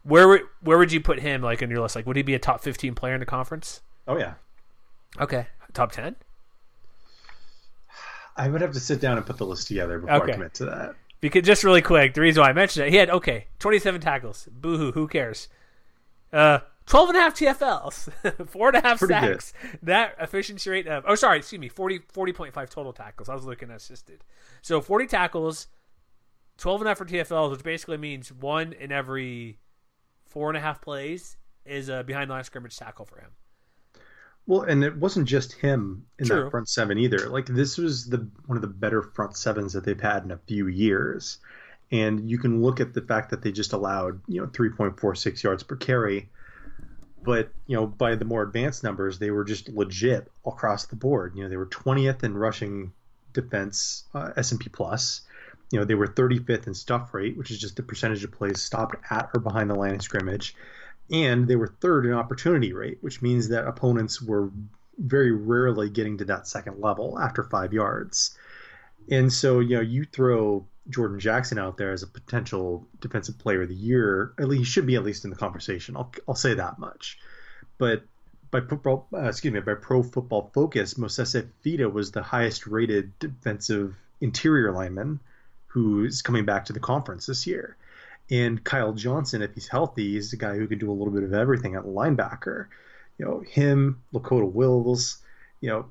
[0.05, 1.97] Where would where would you put him like on your list?
[1.97, 3.83] Like, would he be a top 15 player in the conference?
[4.07, 4.35] Oh yeah.
[5.21, 6.17] Okay, top 10.
[8.37, 10.33] I would have to sit down and put the list together before Okay.
[10.33, 10.95] I commit to that.
[11.21, 14.49] Because just really quick, the reason why I mentioned it, he had okay, 27 tackles.
[14.51, 15.49] Boo hoo, who cares?
[16.33, 19.53] Uh, 12 and a half TFLs, four and a half Pretty sacks.
[19.83, 23.29] That efficiency rate of oh sorry, excuse me, 40 40.5 total tackles.
[23.29, 24.25] I was looking at assisted.
[24.63, 25.69] So 40 tackles,
[26.57, 29.59] 12 and a half for TFLs, which basically means one in every
[30.27, 33.31] four and a half plays is a behind the line scrimmage tackle for him.
[34.49, 36.45] Well, and it wasn't just him in True.
[36.45, 37.29] that front seven either.
[37.29, 40.39] Like this was the one of the better front sevens that they've had in a
[40.39, 41.37] few years.
[41.93, 45.63] And you can look at the fact that they just allowed, you know, 3.46 yards
[45.63, 46.31] per carry.
[47.23, 51.35] But, you know, by the more advanced numbers, they were just legit across the board.
[51.37, 52.93] You know, they were 20th in rushing
[53.35, 55.23] defense, uh, S&P plus.
[55.71, 58.63] You know, they were 35th in stuff rate, which is just the percentage of plays
[58.63, 60.55] stopped at or behind the line of scrimmage
[61.11, 64.51] and they were third in opportunity rate, which means that opponents were
[64.99, 68.37] very rarely getting to that second level after five yards.
[69.11, 73.63] And so, you know, you throw Jordan Jackson out there as a potential defensive player
[73.63, 75.97] of the year, at least he should be at least in the conversation.
[75.97, 77.19] I'll, I'll say that much.
[77.79, 78.03] But
[78.51, 83.19] by football, uh, excuse me, by Pro Football Focus, Moses Fita was the highest rated
[83.19, 85.21] defensive interior lineman
[85.67, 87.77] who's coming back to the conference this year.
[88.31, 91.23] And Kyle Johnson, if he's healthy, is a guy who can do a little bit
[91.23, 92.67] of everything at linebacker.
[93.19, 95.19] You know, him, Lakota Wills,
[95.61, 95.87] you know,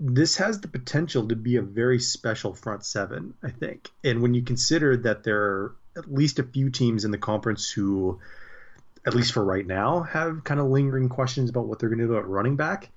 [0.00, 3.90] this has the potential to be a very special front seven, I think.
[4.04, 7.68] And when you consider that there are at least a few teams in the conference
[7.70, 8.20] who,
[9.04, 12.06] at least for right now, have kind of lingering questions about what they're going to
[12.06, 12.90] do at running back,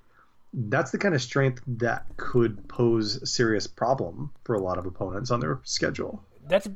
[0.54, 4.86] that's the kind of strength that could pose a serious problem for a lot of
[4.86, 6.24] opponents on their schedule.
[6.48, 6.68] That's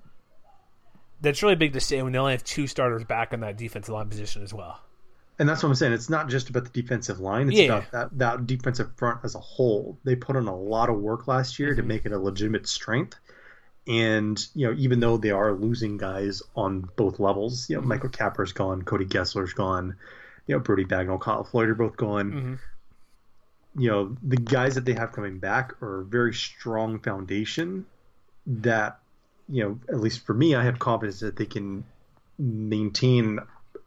[1.21, 3.93] that's really big to say when they only have two starters back on that defensive
[3.93, 4.79] line position as well.
[5.37, 5.93] And that's what I'm saying.
[5.93, 7.49] It's not just about the defensive line.
[7.49, 7.65] It's Yeah.
[7.65, 9.97] about that, that defensive front as a whole.
[10.05, 11.87] They put in a lot of work last year to Mm-hmm.
[11.87, 13.17] make it a legitimate strength.
[13.87, 17.89] And, you know, even though they are losing guys on both levels, you know, Mm-hmm.
[17.89, 19.95] Michael Capper's gone, Cody Gessler's gone,
[20.47, 22.31] you know, Brody Bagnall, Kyle Floyd are both gone.
[22.31, 23.81] Mm-hmm.
[23.81, 27.85] You know, the guys that they have coming back are a very strong foundation
[28.47, 28.99] that,
[29.49, 31.83] you know, at least for me, I have confidence that they can
[32.37, 33.39] maintain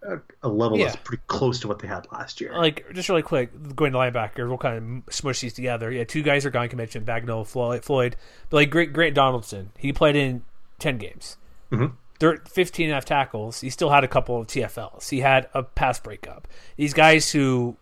[0.02, 2.56] a, a level that's pretty close to what they had last year.
[2.56, 5.90] Like just really quick, going to linebacker, we'll kind of smush these together.
[5.90, 6.68] Yeah, two guys are gone.
[6.70, 8.16] You mentioned Bagnall, Floyd, Floyd,
[8.50, 10.42] but like Grant, Grant Donaldson, he played in
[10.78, 11.36] ten games,
[11.72, 11.92] Mhm.
[12.20, 13.60] Thir 15 and a half tackles.
[13.60, 15.08] He still had a couple of TFLs.
[15.10, 16.48] He had a pass breakup.
[16.76, 17.76] These guys who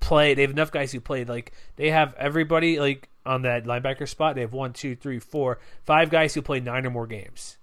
[0.00, 1.28] play, they have enough guys who played.
[1.28, 4.34] Like they have everybody like on that linebacker spot.
[4.34, 7.58] They have one, two, three, four, five guys who played nine or more games.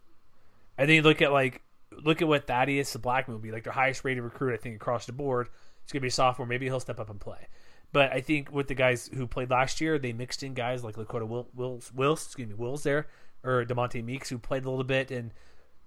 [0.78, 3.64] And then you look at like look at what Thaddeus the Black will be like
[3.64, 5.50] their highest rated recruit I think across the board.
[5.84, 6.48] It's gonna be a sophomore.
[6.48, 7.48] Maybe he'll step up and play.
[7.94, 10.96] But I think with the guys who played last year, they mixed in guys like
[10.96, 13.08] Lakota Will, Wills, Wills, excuse me, Wills there,
[13.44, 15.34] or Demonte Meeks who played a little bit, and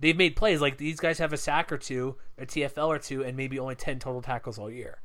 [0.01, 0.61] they've made plays.
[0.61, 3.75] Like these guys have a sack or two, a TFL or two, and maybe only
[3.75, 5.01] ten total tackles all year.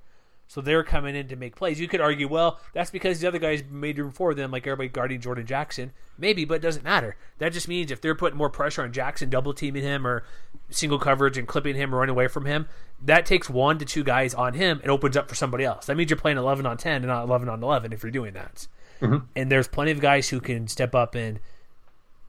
[0.48, 1.80] So they're coming in to make plays.
[1.80, 4.90] You could argue, well, that's because the other guys made room for them, like everybody
[4.90, 5.92] guarding Jordan Jackson.
[6.18, 7.16] Maybe, but it doesn't matter.
[7.40, 10.24] That just means if they're putting more pressure on Jackson, double teaming him, or
[10.70, 12.68] single coverage and clipping him or running away from him,
[13.02, 15.88] that takes one to two guys on him and opens up for somebody else.
[15.88, 18.34] That means you're playing 11 on 10 and not 11 on 11 if you're doing
[18.34, 18.68] that.
[19.02, 19.26] Mm-hmm.
[19.36, 21.40] And there's plenty of guys who can step up and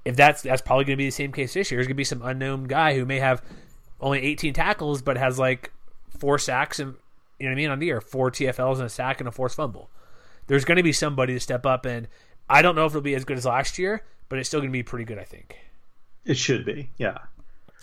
[0.05, 1.79] if that's that's probably going to be the same case this year.
[1.79, 3.43] There's going to be some unknown guy who may have
[4.01, 5.73] only 18 tackles but has like
[6.19, 6.95] four sacks and
[7.39, 9.33] you know what I mean on the year, four TFLs and a sack and a
[9.33, 9.91] forced fumble.
[10.47, 12.09] There's going to be somebody to step up and
[12.49, 14.71] I don't know if it'll be as good as last year, but it's still going
[14.71, 15.59] to be pretty good, I think.
[16.25, 17.19] It should be, yeah.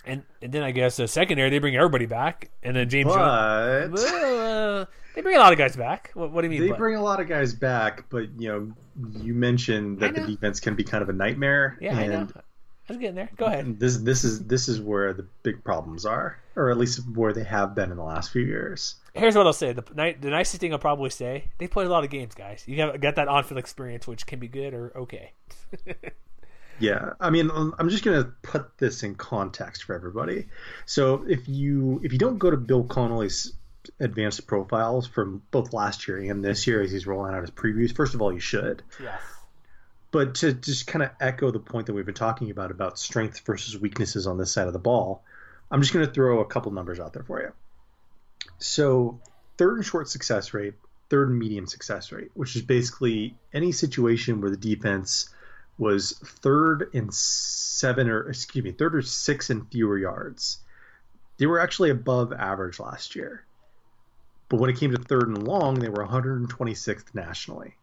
[0.06, 3.06] And and then I guess the secondary they bring everybody back, and then James.
[3.06, 6.10] Jones, But Well, uh, they bring a lot of guys back.
[6.12, 6.60] What, what do you mean?
[6.60, 6.78] they but?
[6.78, 8.72] bring a lot of guys back, but you know,
[9.18, 11.78] you mentioned that the defense can be kind of a nightmare.
[11.80, 12.18] yeah, I know.
[12.20, 12.32] and
[12.88, 13.30] I was getting there.
[13.36, 13.80] Go ahead.
[13.80, 17.44] This this is this is where the big problems are, or at least where they
[17.44, 18.96] have been in the last few years.
[19.14, 19.82] Here's what I'll say: the,
[20.20, 22.62] the nicest thing I'll probably say, they played a lot of games, guys.
[22.66, 25.32] You got got that on-field experience, which can be good or okay.
[26.78, 30.46] Yeah, I mean, um, I'm just gonna put this in context for everybody.
[30.86, 33.54] So if you if you don't go to Bill Connelly's
[34.00, 37.94] advanced profiles from both last year and this year as he's rolling out his previews,
[37.94, 38.82] first of all, you should.
[39.00, 39.20] Yes.
[40.14, 43.40] But to just kind of echo the point that we've been talking about about strength
[43.44, 45.24] versus weaknesses on this side of the ball,
[45.72, 47.52] I'm just going to throw a couple numbers out there for you.
[48.60, 49.18] So,
[49.58, 50.74] third and short success rate,
[51.10, 55.30] third and medium success rate, which is basically any situation where the defense
[55.78, 60.60] was third and seven or excuse me, third or six and fewer yards.
[61.38, 63.44] They were actually above average last year.
[64.48, 67.74] But when it came to third and long, they were 126th nationally.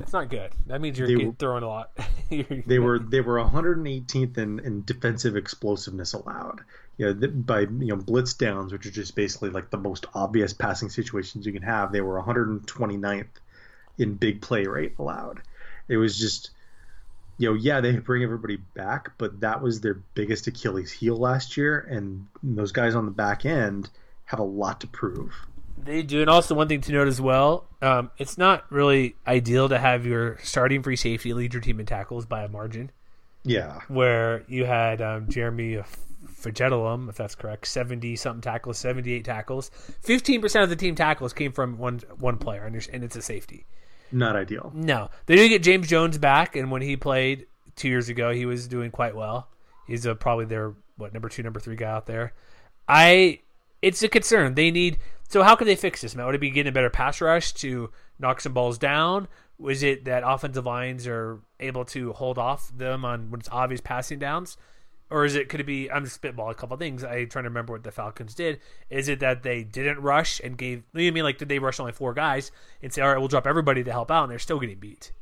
[0.00, 0.50] That's not good.
[0.66, 1.92] That means you're They getting were- throwing a lot.
[2.30, 6.60] They were they were 118th in, in defensive explosiveness allowed.
[6.96, 10.06] You know, th- by you know blitz downs, which are just basically like the most
[10.14, 11.90] obvious passing situations you can have.
[11.92, 13.26] They were 129th
[13.98, 15.42] in big play rate allowed.
[15.88, 16.50] It was just,
[17.36, 21.56] you know, yeah, they bring everybody back, but that was their biggest Achilles heel last
[21.56, 23.90] year, and those guys on the back end
[24.24, 25.34] have a lot to prove.
[25.84, 29.68] They do, and also one thing to note as well, um, it's not really ideal
[29.68, 32.90] to have your starting free safety lead your team in tackles by a margin.
[33.42, 35.82] Yeah, Where you had um, Jeremy
[36.28, 39.70] Fejedelem, if that's correct, seventy something tackles, seventy eight tackles.
[40.00, 43.22] Fifteen percent of the team tackles came from one one player, and, and it's a
[43.22, 43.66] safety.
[44.12, 44.70] not ideal.
[44.74, 48.46] No, they did get James Jones back, and when he played two years ago, he
[48.46, 49.48] was doing quite well.
[49.86, 52.34] He's uh probably their what number two, number three guy out there.
[52.88, 53.40] I,
[53.82, 54.54] it's a concern.
[54.54, 54.98] They need.
[55.30, 56.16] So how could they fix this?
[56.16, 56.26] Matt?
[56.26, 59.28] Would it be getting a better pass rush to knock some balls down?
[59.58, 63.80] Was it that offensive lines are able to hold off them on when it's obvious
[63.80, 64.56] passing downs?
[65.08, 67.04] Or is it could it be I'm just spitball a couple things.
[67.04, 68.58] I trying to remember what the Falcons did.
[68.90, 71.92] Is it that they didn't rush and gave you mean like did they rush only
[71.92, 72.50] four guys
[72.82, 75.12] and say, All right, we'll drop everybody to help out and they're still getting beat?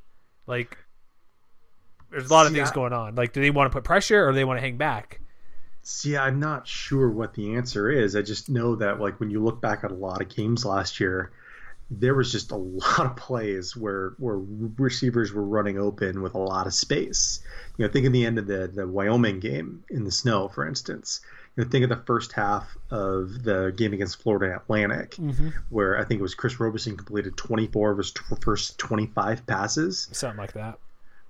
[0.47, 0.79] Like
[2.11, 3.15] there's a lot of See, things going on.
[3.15, 5.21] Like do they want to put pressure or do they want to hang back?
[5.91, 8.15] See, I'm not sure what the answer is.
[8.15, 11.01] I just know that like when you look back at a lot of games last
[11.01, 11.33] year,
[11.91, 14.37] there was just a lot of plays where where
[14.77, 17.41] receivers were running open with a lot of space.
[17.79, 20.69] You know, think of the end of the the Wyoming game in the snow, for
[20.69, 21.23] instance.
[21.57, 25.49] You know, think of the first half of the game against Florida Atlantic, mm-hmm.
[25.71, 30.37] where I think it was Chris Robison completed 24 of his first 25 passes Something
[30.37, 30.79] like that.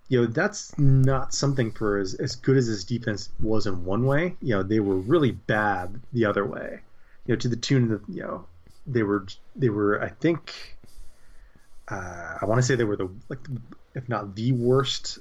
[0.09, 4.07] You know that's not something for as, as good as his defense was in one
[4.07, 4.37] way.
[4.40, 6.81] You know they were really bad the other way.
[7.27, 8.47] You know to the tune of you know
[8.87, 10.79] they were they were i think
[11.88, 13.47] uh, i want to say they were the like
[13.94, 15.18] if not the worst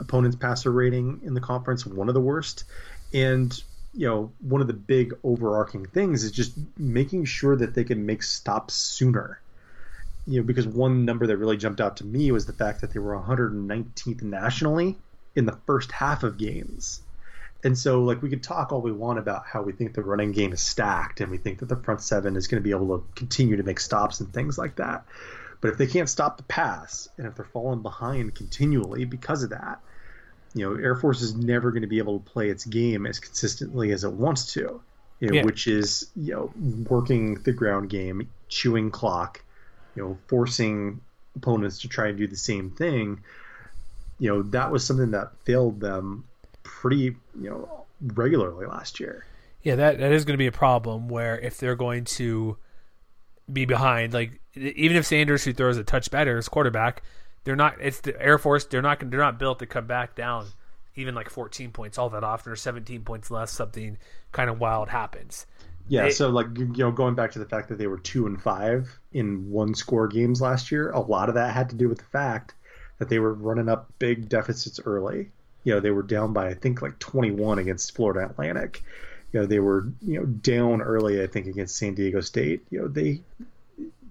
[0.00, 2.64] opponent's passer rating in the conference one of the worst.
[3.12, 3.62] And
[3.92, 8.06] you know one of the big overarching things is just making sure that they can
[8.06, 9.40] make stops sooner
[10.30, 12.92] you know, because one number that really jumped out to me was the fact that
[12.92, 14.96] they were 119th nationally
[15.34, 17.00] in the first half of games.
[17.64, 20.32] And so, like, we could talk all we want about how we think the running
[20.32, 22.98] game is stacked and we think that the front seven is going to be able
[22.98, 25.04] to continue to make stops and things like that.
[25.60, 29.50] But if they can't stop the pass and if they're falling behind continually because of
[29.50, 29.80] that,
[30.54, 33.18] you know, Air Force is never going to be able to play its game as
[33.18, 34.80] consistently as it wants to,
[35.20, 35.44] you know, Yeah.
[35.44, 36.52] which is, you know,
[36.88, 39.44] working the ground game, chewing clock,
[40.00, 41.00] you know, forcing
[41.36, 43.20] opponents to try and do the same thing,
[44.18, 46.24] you know, that was something that failed them
[46.62, 49.26] pretty, you know, regularly last year.
[49.62, 52.56] Yeah, that that is going to be a problem where if they're going to
[53.52, 57.02] be behind, like even if Sanders who throws a touch better as quarterback,
[57.44, 57.76] they're not.
[57.78, 58.64] It's the Air Force.
[58.64, 59.00] They're not.
[59.00, 60.46] They're not built to come back down
[60.96, 63.52] even like 14 points all that often or 17 points less.
[63.52, 63.98] Something
[64.32, 65.46] kind of wild happens.
[65.88, 68.26] Yeah, They- so like you know, going back to the fact that they were two
[68.26, 71.88] and five in one score games last year, a lot of that had to do
[71.88, 72.54] with the fact
[72.98, 75.30] that they were running up big deficits early.
[75.64, 78.82] You know, they were down by I think like 21 against Florida Atlantic.
[79.32, 82.64] You know, they were you know down early I think against San Diego State.
[82.70, 83.20] You know, they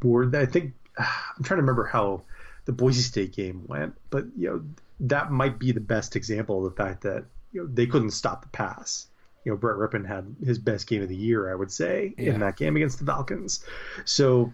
[0.03, 2.23] were I think I'm trying to remember how
[2.65, 4.63] the Boise State game went, but you know
[5.01, 8.41] that might be the best example of the fact that you know they couldn't stop
[8.43, 9.07] the pass.
[9.49, 12.33] You know, Brett Rypien had his best game of the year, I would say, Yeah.
[12.33, 13.65] in that game against the Falcons.
[14.05, 14.53] So,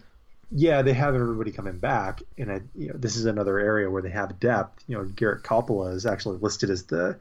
[0.51, 4.01] yeah, they have everybody coming back, and I, you know, this is another area where
[4.01, 4.85] they have depth.
[4.87, 7.17] You know, Garrett Kauppila is actually listed as the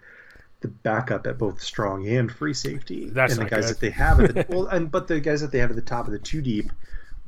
[0.61, 3.09] the backup at both strong and free safety.
[3.11, 3.75] That's and the guys good.
[3.75, 5.83] that they have at the well, and but the guys that they have at the
[5.83, 6.71] top of the two deep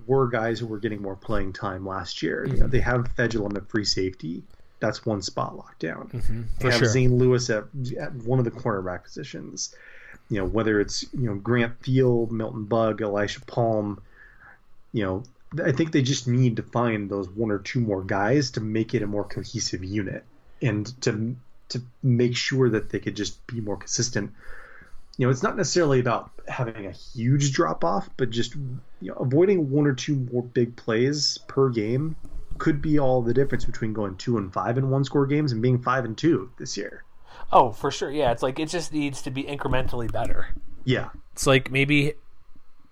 [0.06, 2.44] were guys who were getting more playing time last year.
[2.46, 2.60] Mm-hmm.
[2.60, 4.44] know, they have Fejedelem at free safety.
[4.78, 6.10] That's one spot locked down.
[6.14, 6.42] Mm-hmm.
[6.60, 6.88] for They have sure.
[6.88, 7.64] Zane Lewis at,
[7.98, 9.74] at one of the cornerback positions.
[10.28, 14.02] You know, whether it's you know Grant Field, Milton Bugg, Elisha Palm.
[14.92, 15.22] You know,
[15.64, 18.94] I think they just need to find those one or two more guys to make
[18.94, 20.24] it a more cohesive unit
[20.60, 21.36] and to
[21.68, 24.32] to make sure that they could just be more consistent.
[25.18, 29.14] You know, it's not necessarily about having a huge drop off, but just you know,
[29.14, 32.16] avoiding one or two more big plays per game
[32.58, 35.62] could be all the difference between going two and five in one score games and
[35.62, 37.04] being five and two this year.
[37.52, 38.10] Oh, for sure.
[38.10, 40.48] Yeah, it's like it just needs to be incrementally better.
[40.84, 42.14] Yeah, It's like maybe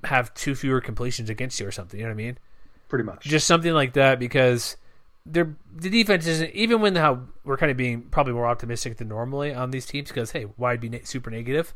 [0.05, 1.99] have two fewer completions against you or something.
[1.99, 2.39] You know what I mean?
[2.89, 3.25] pretty much.
[3.25, 4.77] just something like that because
[5.27, 9.09] they're, the defense isn't even when how we're kind of being probably more optimistic than
[9.09, 11.75] normally on these teams because hey why be ne- super negative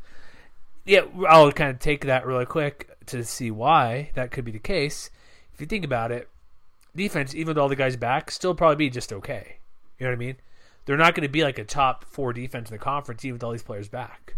[0.85, 4.59] yeah i'll kind of take that really quick to see why that could be the
[4.59, 5.09] case
[5.53, 6.29] if you think about it
[6.95, 9.57] defense even with all the guys back still probably be just okay
[9.97, 10.35] you know what i mean
[10.85, 13.43] they're not going to be like a top four defense in the conference even with
[13.43, 14.35] all these players back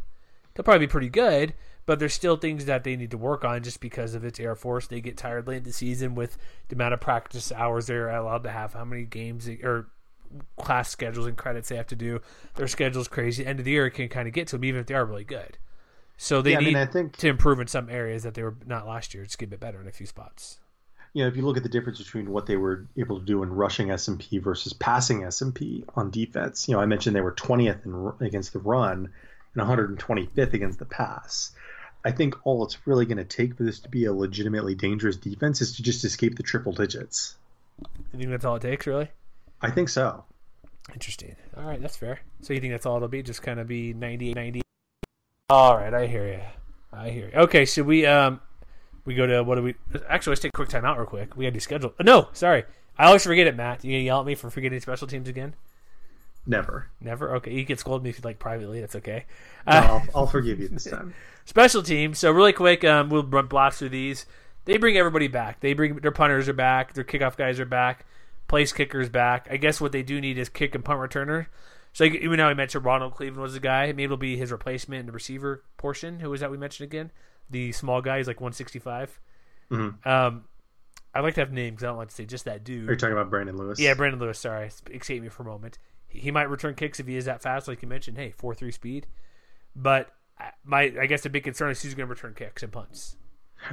[0.54, 1.54] they'll probably be pretty good,
[1.86, 4.54] but there's still things that they need to work on just because of its Air
[4.54, 4.86] Force.
[4.86, 8.44] They get tired late in the season with the amount of practice hours they're allowed
[8.44, 9.88] to have, how many games they- or
[10.58, 12.20] class schedules and credits they have to do.
[12.56, 13.46] Their schedule's crazy.
[13.46, 15.24] End of the year can kind of get to them, even if they are really
[15.24, 15.58] good.
[16.18, 18.44] So they Yeah, I need mean, I think- to improve in some areas that they
[18.44, 19.24] were not last year.
[19.24, 20.60] Just get a bit better in a few spots.
[21.14, 23.44] You know, if you look at the difference between what they were able to do
[23.44, 27.86] in rushing S&P versus passing S&P on defense, you know, I mentioned they were 20th
[27.86, 29.12] in, against the run
[29.54, 31.52] and 125th against the pass.
[32.04, 35.18] I think all it's really going to take for this to be a legitimately dangerous
[35.18, 37.36] defense is to just escape the triple digits.
[38.14, 39.10] You think that's all it takes, really?
[39.62, 40.24] I think so.
[40.94, 41.36] Interesting.
[41.56, 42.22] All right, that's fair.
[42.42, 43.22] So you think that's all it'll be?
[43.22, 44.62] Just kind of be 98 90.
[45.50, 46.40] All right, I hear you.
[46.94, 47.40] I hear you.
[47.42, 48.40] Okay, should we um
[49.06, 49.76] we go to what do we
[50.08, 51.36] actually let's take a quick time out real quick.
[51.36, 51.94] We got to do schedule.
[52.02, 52.64] No, sorry.
[52.98, 53.84] I always forget it, Matt.
[53.84, 55.56] You gonna yell at me for forgetting special teams again?
[56.46, 56.88] Never.
[57.00, 57.36] Never.
[57.36, 58.80] Okay, you can scold me if you like privately.
[58.82, 59.26] That's okay.
[59.68, 61.14] No, Uh, I'll, I'll forgive you this time.
[61.46, 62.18] special teams.
[62.20, 64.26] So really quick, um, we'll run blast through these.
[64.66, 65.60] They bring everybody back.
[65.60, 66.94] They bring their punters are back.
[66.94, 68.06] Their kickoff guys are back.
[68.48, 69.48] Place kickers back.
[69.52, 71.48] I guess what they do need is kick and punt returner.
[71.94, 75.02] So even though I mentioned Ronald Cleveland was the guy, maybe it'll be his replacement
[75.02, 76.20] in the receiver portion.
[76.20, 77.12] Who was that we mentioned again?
[77.50, 78.18] The small guy.
[78.18, 79.20] He's like 165.
[79.72, 80.06] Mhm.
[80.06, 80.46] Um,
[81.14, 81.80] I like to have names.
[81.80, 82.88] 'cause I don't like to say just that dude.
[82.88, 83.80] Are you talking about Brandon Lewis?
[83.80, 84.40] Yeah, Brandon Lewis.
[84.40, 85.78] Sorry, escape me for a moment.
[86.08, 88.18] He might return kicks if he is that fast, like you mentioned.
[88.18, 89.08] Hey, four three speed.
[89.76, 92.72] But I- my, I guess the big concern is who's going to return kicks and
[92.72, 93.16] punts.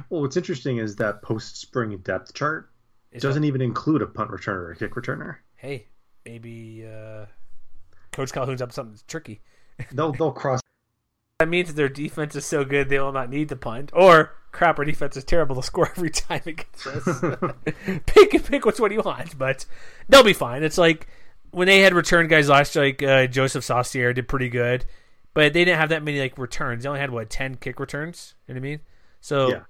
[0.09, 2.69] Well, what's interesting is that post spring depth chart
[3.11, 5.37] Is doesn't even include a punt returner or a kick returner.
[5.55, 5.87] hey,
[6.25, 7.25] maybe uh,
[8.11, 9.41] Coach Calhoun's up something tricky.
[9.91, 10.61] They'll they'll cross.
[11.39, 13.91] That means their defense is so good they will not need to punt.
[13.93, 17.05] Or crap, our defense is terrible to score every time against us.
[18.05, 19.65] pick and pick which one you want, but
[20.09, 20.63] they'll be fine.
[20.63, 21.07] It's like
[21.51, 24.83] when they had return guys last year, like uh, Joseph Saucier did pretty good,
[25.33, 26.83] but they didn't have that many like returns.
[26.83, 28.33] They only had what ten kick returns.
[28.45, 28.79] You know what I mean?
[29.21, 29.61] So Yeah.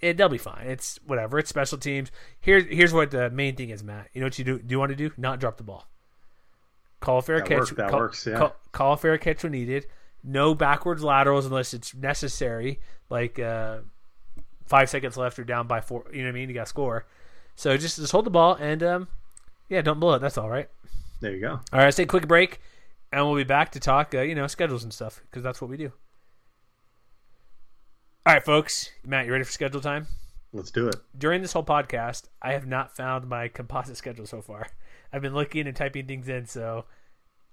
[0.00, 0.68] it, they'll be fine.
[0.68, 1.40] It's whatever.
[1.40, 2.12] It's special teams.
[2.38, 4.10] Here's here's what the main thing is, Matt.
[4.12, 4.60] You know what you do?
[4.60, 5.10] Do you want to do?
[5.16, 5.88] Not drop the ball.
[7.00, 7.58] Call a fair That catch.
[7.58, 8.38] work- that call, works, yeah.
[8.38, 9.86] Call, call a fair catch when needed.
[10.24, 12.80] No backwards laterals unless it's necessary.
[13.10, 13.78] Like uh,
[14.66, 16.06] five seconds left, or down by four.
[16.12, 16.48] You know what I mean?
[16.48, 17.06] You got to score.
[17.54, 19.08] So just just hold the ball and um,
[19.68, 20.20] yeah, don't blow it.
[20.20, 20.68] That's all right.
[21.20, 21.50] There you go.
[21.50, 22.60] All right, let's take a quick break,
[23.12, 24.14] and we'll be back to talk.
[24.14, 25.92] Uh, you know, schedules and stuff because that's what we do.
[28.26, 28.90] All right, folks.
[29.06, 30.06] Matt, you ready for schedule time?
[30.52, 30.96] Let's do it.
[31.18, 34.68] during this whole podcast, I have not found my composite schedule so far.
[35.12, 36.86] I've been looking and typing things in, so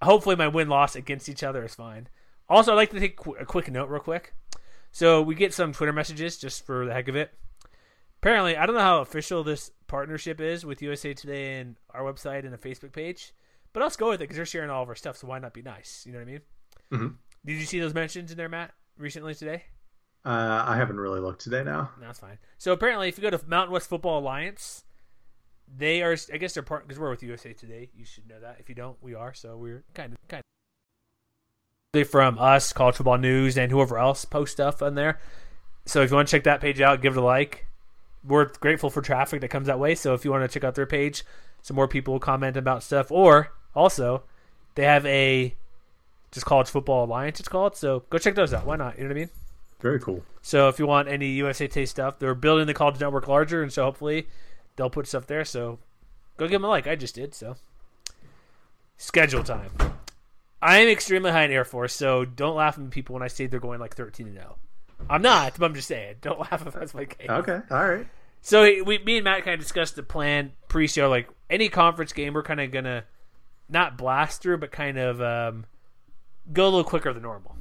[0.02, 2.10] hopefully my win loss against each other is fine.
[2.52, 4.34] Also, I'd like to take a quick note, real quick.
[4.92, 7.34] So we get some Twitter messages just for the heck of it.
[8.22, 12.46] Apparently, I don't know how official this partnership is with USA Today and our website
[12.46, 13.32] and a Facebook page,
[13.72, 15.16] but let's go with it because they're sharing all of our stuff.
[15.18, 16.04] So why not be nice?
[16.06, 16.42] You know what I mean?
[16.92, 17.16] Mhm.
[17.46, 19.64] Did you see those mentions in there, Matt, recently today?
[20.26, 21.92] Uh, I haven't really looked today now.
[22.00, 22.38] No, That's fine.
[22.58, 24.84] So apparently, if you go to Mountain West Football Alliance,
[25.68, 26.16] they are.
[26.34, 27.90] I guess they're part because we're with USA Today.
[27.96, 28.58] You should know that.
[28.60, 29.34] If you don't, we are.
[29.34, 30.44] So we're kind of kind.
[31.94, 35.20] They from us, College Football News, and whoever else post stuff on there.
[35.86, 37.68] So if you want to check that page out, give it a like.
[38.24, 39.96] We're grateful for traffic that comes that way.
[39.96, 41.26] So if you want to check out their page,
[41.62, 43.12] some more people comment about stuff.
[43.12, 44.24] Or also,
[44.76, 45.54] they have a
[46.32, 47.42] just College Football Alliance.
[47.42, 47.76] It's called.
[47.76, 48.66] So go check those out.
[48.66, 48.98] Why not?
[48.98, 49.30] You know what I mean?
[49.82, 50.24] Very cool.
[50.42, 53.74] So if you want any USA Today stuff, they're building the college network larger, and
[53.74, 54.28] so hopefully
[54.78, 55.44] they'll put stuff there.
[55.44, 55.78] So
[56.38, 56.88] go give them a like.
[56.88, 57.36] I just did.
[57.36, 57.58] So
[58.96, 59.72] schedule time.
[60.62, 63.48] I am extremely high in Air Force, so don't laugh at people when I say
[63.48, 64.58] they're going like thirteen and zero.
[65.10, 66.18] I'm not, but I'm just saying.
[66.22, 67.30] Don't laugh if that's my case.
[67.30, 67.60] Okay.
[67.72, 68.08] All right.
[68.42, 71.10] So we, me and Matt kind of discussed the plan pre-show.
[71.10, 73.06] Like any conference game, we're kind of gonna
[73.70, 75.66] not blast through, but kind of um,
[76.52, 77.56] go a little quicker than normal.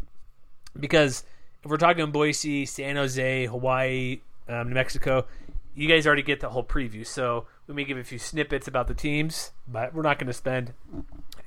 [0.79, 1.25] Because
[1.63, 5.27] if we're talking Boise, San Jose, Hawaii, um, New Mexico,
[5.75, 7.07] you guys already get the whole preview.
[7.07, 10.33] So we may give a few snippets about the teams, but we're not going to
[10.33, 10.73] spend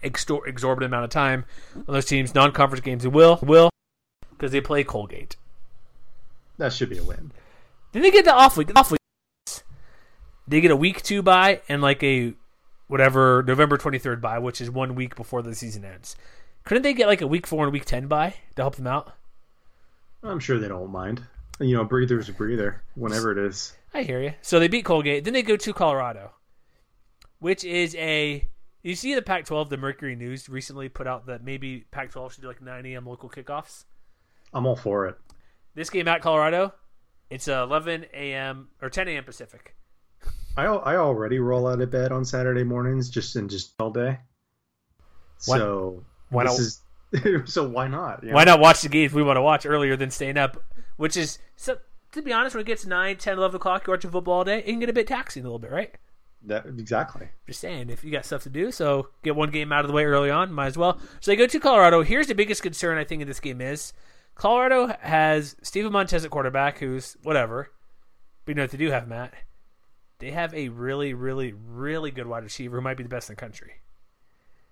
[0.04, 1.46] extor- exorbitant amount of time
[1.76, 2.36] on those teams.
[2.36, 3.70] Non-conference games, we will, will,
[4.32, 5.36] because they play Colgate.
[6.58, 7.32] That should be a win.
[7.92, 8.72] Then they get the off week.
[8.76, 9.00] Off week.
[10.48, 12.34] They get a week two bye and like a
[12.88, 16.16] whatever November twenty third bye, which is one week before the season ends.
[16.66, 19.14] Couldn't they get like a week four and week ten bye to help them out?
[20.22, 21.24] I'm sure they don't mind.
[21.60, 23.74] You know, breather's a breather whenever it is.
[23.94, 24.34] I hear you.
[24.42, 25.24] So they beat Colgate.
[25.24, 26.32] Then they go to Colorado,
[27.40, 28.48] which is a.
[28.84, 32.48] You see the Pac-12, the Mercury News recently put out that maybe Pac-12 should do
[32.48, 33.06] like 9 a.m.
[33.08, 33.86] local kickoffs.
[34.54, 35.16] I'm all for it.
[35.74, 36.74] This game at Colorado,
[37.30, 38.68] it's uh, 11 a.m.
[38.82, 39.24] or 10 a.m.
[39.24, 39.76] Pacific.
[40.56, 44.20] I I already roll out of bed on Saturday mornings just and just all day.
[45.46, 46.82] Why- So why this is
[47.52, 48.22] so why not?
[48.24, 48.36] you know?
[48.36, 50.62] Why not watch the games we want to watch earlier than staying up?
[50.98, 51.78] Which is, so,
[52.12, 54.60] to be honest, when it gets 9, 10, 11 o'clock, you're watching football all day,
[54.60, 55.96] it can get a bit taxing a little bit, right?
[56.46, 57.30] That, exactly.
[57.48, 59.94] Just saying, if you got stuff to do, so get one game out of the
[59.94, 61.00] way early on, might as well.
[61.22, 62.04] So they go to Colorado.
[62.04, 63.94] Here's the biggest concern I think in this game is
[64.36, 67.70] Colorado has Steven Montez at quarterback, who's whatever.
[68.46, 69.34] But you know what they do have, Matt?
[70.20, 73.36] They have a really, really, really good wide receiver who might be the best in
[73.36, 73.74] the country.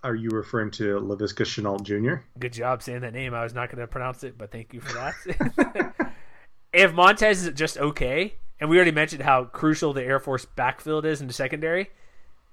[0.03, 2.24] Are you referring to Laviska Shenault Jr.?
[2.39, 3.34] Good job saying that name.
[3.34, 6.15] I was not going to pronounce it, but thank you for that.
[6.74, 11.05] if Montez is just okay, and we already mentioned how crucial the Air Force backfield
[11.05, 11.89] is in the secondary,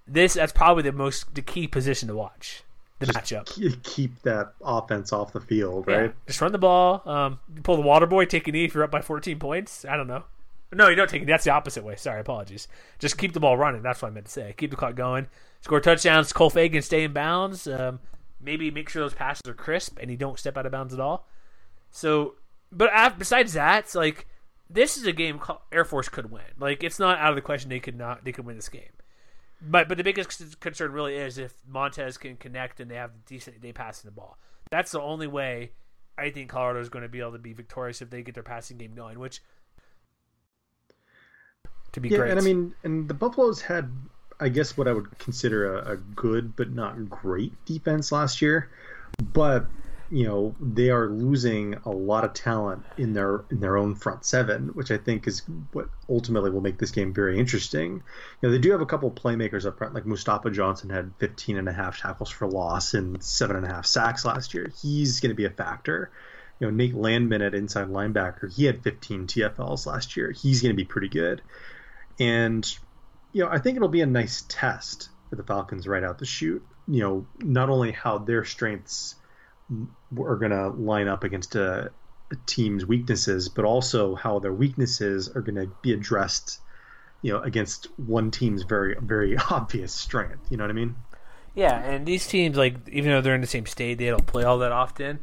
[0.06, 2.64] this that's probably the most the key position to watch.
[2.98, 3.82] The matchup.
[3.84, 6.14] Keep that offense off the field, Yeah, right?
[6.26, 7.02] Just run the ball.
[7.08, 9.84] Um, pull the water boy, take a knee if you're up by 14 points.
[9.84, 10.24] I don't know.
[10.72, 11.26] No, you don't take it.
[11.26, 11.94] That's the opposite way.
[11.94, 12.66] Sorry, apologies.
[12.98, 13.82] Just keep the ball running.
[13.82, 14.52] That's what I meant to say.
[14.56, 15.28] Keep the clock going.
[15.60, 16.32] Score touchdowns.
[16.32, 17.68] Cole Fagan stay in bounds.
[17.68, 18.00] Um,
[18.40, 21.00] maybe make sure those passes are crisp and you don't step out of bounds at
[21.00, 21.26] all.
[21.92, 22.34] So,
[22.72, 24.26] but besides that, it's like
[24.70, 25.40] this is a game
[25.72, 26.42] Air Force could win.
[26.58, 28.82] Like it's not out of the question they could not they could win this game.
[29.60, 33.60] But but the biggest concern really is if Montez can connect and they have decent
[33.60, 34.38] day passing the ball.
[34.70, 35.72] That's the only way
[36.16, 38.42] I think Colorado is going to be able to be victorious if they get their
[38.42, 39.40] passing game going, which
[41.92, 42.30] to be yeah, great.
[42.30, 43.90] and I mean, and the Buffaloes had,
[44.38, 48.68] I guess, what I would consider a, a good but not great defense last year,
[49.32, 49.66] but
[50.10, 54.24] you know they are losing a lot of talent in their in their own front
[54.24, 55.42] seven, which I think is
[55.72, 58.02] what ultimately will make this game very interesting.
[58.40, 61.58] You know they do have a couple playmakers up front, like Mustafa Johnson had 15
[61.58, 64.72] and a half tackles for loss and seven and a half sacks last year.
[64.80, 66.10] He's going to be a factor.
[66.58, 70.32] You know Nate Landman at inside linebacker, he had 15 TFLs last year.
[70.32, 71.42] He's going to be pretty good,
[72.18, 72.66] and
[73.32, 76.24] you know I think it'll be a nice test for the Falcons right out the
[76.24, 76.66] chute.
[76.86, 79.16] You know not only how their strengths
[80.18, 81.90] are going to line up against a,
[82.30, 86.60] a, team's weaknesses, but also how their weaknesses are going to be addressed,
[87.22, 90.50] you know, against one team's very very obvious strength.
[90.50, 90.96] You know what I mean?
[91.54, 94.44] Yeah, and these teams, like even though they're in the same state, they don't play
[94.44, 95.18] all that often.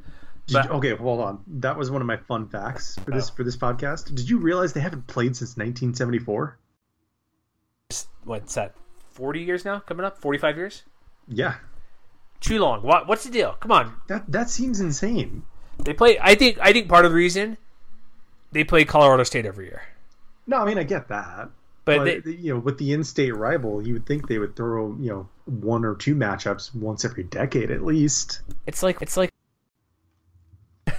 [0.52, 0.66] But...
[0.66, 1.44] You, okay, hold on.
[1.48, 3.36] That was one of my fun facts for this oh.
[3.36, 4.14] for this podcast.
[4.14, 6.60] Did you realize they haven't played since 1974?
[8.24, 8.76] What's that?
[9.12, 9.80] 40 years now?
[9.80, 10.20] Coming up?
[10.20, 10.84] 45 years?
[11.28, 11.56] Yeah.
[12.46, 12.84] Too long.
[12.84, 13.08] What?
[13.08, 13.54] What's the deal?
[13.60, 13.96] Come on.
[14.08, 15.44] That that seems insane.
[15.84, 16.20] They play.
[16.22, 16.60] I think.
[16.62, 17.58] I think part of the reason
[18.52, 19.82] they play Colorado State every year.
[20.46, 21.50] No, I mean I get that.
[21.86, 24.96] But, but they, you know, with the in-state rival, you would think they would throw
[25.00, 28.42] you know one or two matchups once every decade at least.
[28.68, 29.32] It's like it's like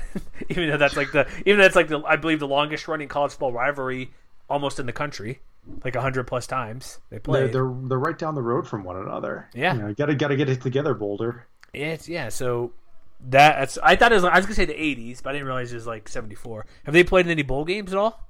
[0.49, 3.07] even though that's like the even though that's like the I believe the longest running
[3.07, 4.11] college football rivalry
[4.51, 5.41] almost in the country
[5.85, 7.41] like a hundred plus times they play.
[7.41, 9.49] They're, they're, they're right down the road from one another.
[9.55, 11.47] Yeah, you, know, you gotta gotta get it together, Boulder.
[11.73, 12.29] It's yeah.
[12.29, 12.73] So
[13.21, 15.73] that's I thought it was I was gonna say the '80s, but I didn't realize
[15.73, 16.67] it was like '74.
[16.85, 18.29] Have they played in any bowl games at all?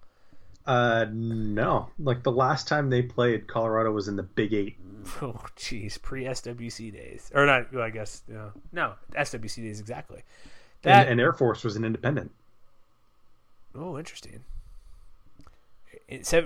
[0.67, 1.91] Uh, no.
[1.99, 4.77] Like the last time they played, Colorado was in the Big Eight.
[5.23, 7.73] Oh, jeez, pre SWC days, or not?
[7.73, 10.25] Well, I guess no, no SWC days exactly.
[10.83, 12.33] That and, and Air Force was an independent.
[13.73, 14.43] Oh, interesting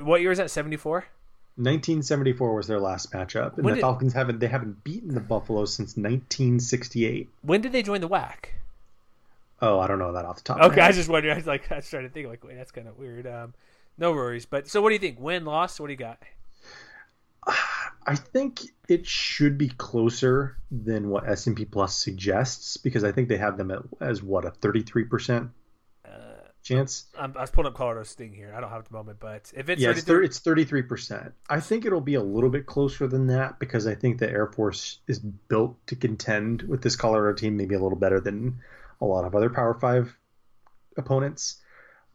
[0.02, 0.50] what year is that?
[0.50, 1.06] Seventy four.
[1.56, 5.20] 1974 was their last matchup, and when the did, Falcons haven't they haven't beaten the
[5.20, 7.28] Buffalo since 1968.
[7.42, 8.46] When did they join the WAC?
[9.60, 10.60] Oh, I don't know that off the top.
[10.62, 11.34] Okay, I was just wondering.
[11.34, 13.26] I was like, I was trying to think, like, wait, that's kind of weird.
[13.26, 13.52] Um,
[13.98, 14.46] no worries.
[14.46, 15.20] But so, what do you think?
[15.20, 15.78] Win, loss?
[15.78, 16.18] What do you got?
[18.06, 23.12] I think it should be closer than what S and P Plus suggests because I
[23.12, 25.50] think they have them at, as what a 33 percent
[26.62, 27.06] chance.
[27.18, 28.52] I'm, i was pulling up Colorado's thing here.
[28.56, 31.32] I don't have it at the moment, but if it's yeah, it's thirty three percent.
[31.48, 34.46] I think it'll be a little bit closer than that because I think the Air
[34.46, 38.60] Force is built to contend with this Colorado team maybe a little better than
[39.00, 40.16] a lot of other Power Five
[40.96, 41.58] opponents.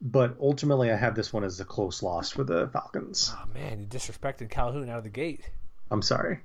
[0.02, 3.34] But ultimately, I have this one as a close loss for the Falcons.
[3.34, 5.50] Oh man, you disrespected Calhoun out of the gate.
[5.90, 6.40] I'm sorry.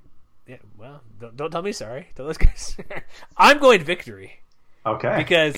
[0.47, 2.07] Yeah, well, don't, don't tell me sorry.
[2.15, 2.75] Tell those guys.
[3.37, 4.39] I'm going victory.
[4.85, 5.15] Okay.
[5.17, 5.55] Because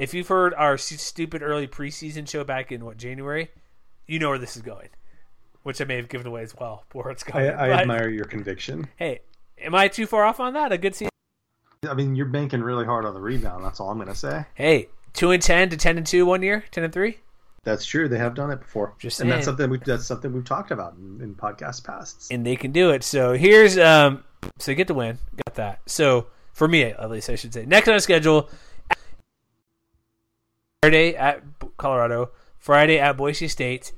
[0.00, 3.50] if you've heard our stupid early preseason show back in what January,
[4.06, 4.88] you know where this is going,
[5.62, 6.84] which I may have given away as well.
[6.92, 7.50] Where it's going.
[7.50, 8.88] I, I but, admire your conviction.
[8.96, 9.20] Hey,
[9.58, 10.72] am I too far off on that?
[10.72, 11.10] A good season.
[11.88, 13.64] I mean, you're banking really hard on the rebound.
[13.64, 14.44] That's all I'm going to say.
[14.54, 17.18] Hey, two and ten to ten and two one year, ten and three.
[17.62, 18.08] That's true.
[18.08, 18.94] They have done it before.
[18.98, 22.28] Just and that's something we that's something we've talked about in, in podcast pasts.
[22.30, 23.04] And they can do it.
[23.04, 24.24] So here's um.
[24.58, 25.18] So get the win.
[25.46, 25.80] Got that.
[25.84, 27.66] So for me, at least I should say.
[27.66, 28.48] Next on the schedule,
[30.82, 31.42] Saturday at
[31.76, 33.92] Colorado, Friday at Boise State.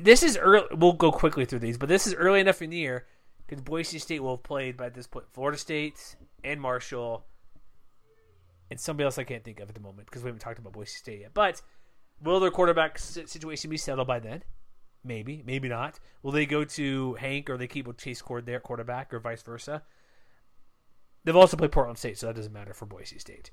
[0.00, 0.68] This is early.
[0.70, 3.06] We'll go quickly through these, but this is early enough in the year
[3.44, 6.14] because Boise State will have played by this point Florida State
[6.44, 7.24] and Marshall
[8.70, 10.74] and somebody else I can't think of at the moment because we haven't talked about
[10.74, 11.34] Boise State yet.
[11.34, 11.60] But
[12.22, 14.44] will their quarterback situation be settled by then?
[15.02, 15.98] Maybe, maybe not.
[16.22, 19.42] Will they go to Hank or they keep with Chase Cord there quarterback or vice
[19.42, 19.82] versa?
[21.24, 23.50] They've also played Portland State, so that doesn't matter for Boise State.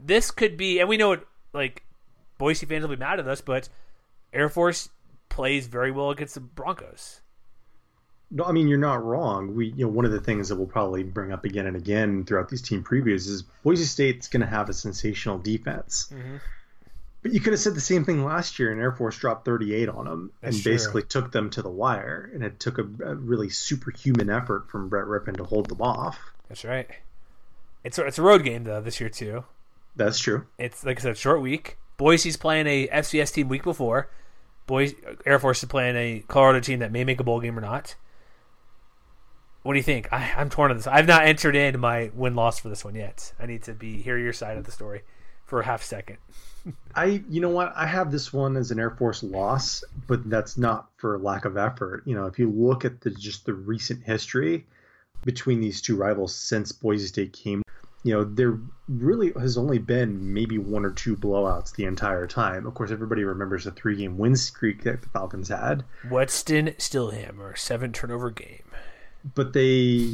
[0.00, 1.82] This could be, and we know it like
[2.38, 3.68] Boise fans will be mad at us, but
[4.32, 4.88] Air Force
[5.28, 7.20] plays very well against the Broncos.
[8.30, 9.54] No, I mean you're not wrong.
[9.54, 12.24] We, you know, one of the things that we'll probably bring up again and again
[12.24, 16.12] throughout these team previews is Boise State's going to have a sensational defense.
[16.12, 16.36] Mm-hmm.
[17.22, 19.88] But you could have said the same thing last year, and Air Force dropped 38
[19.88, 20.72] on them That's and true.
[20.72, 24.88] basically took them to the wire, and it took a, a, really superhuman effort from
[24.88, 26.18] Brett Rypien to hold them off.
[26.48, 26.88] That's right.
[27.82, 29.44] It's a, it's a road game though this year too.
[29.96, 30.46] That's true.
[30.58, 31.78] It's like I said, short week.
[31.96, 34.10] Boise's playing a FCS team week before.
[34.66, 34.94] Boys
[35.24, 37.94] Air Force is playing a Colorado team that may make a bowl game or not.
[39.62, 40.12] What do you think?
[40.12, 40.86] I, I'm torn on this.
[40.86, 43.32] I've not entered in my win loss for this one yet.
[43.40, 45.02] I need to be hear your side of the story
[45.44, 46.18] for a half second.
[46.94, 50.56] I, you know what, I have this one as an Air Force loss, but that's
[50.58, 52.02] not for lack of effort.
[52.06, 54.66] You know, if you look at the just the recent history
[55.24, 57.62] between these two rivals since Boise State came,
[58.06, 58.56] you know, there
[58.88, 62.64] really has only been maybe one or two blowouts the entire time.
[62.64, 65.82] Of course, everybody remembers the three game win streak that the Falcons had.
[66.08, 68.62] Weston Steelhammer, seven turnover game.
[69.34, 70.12] But they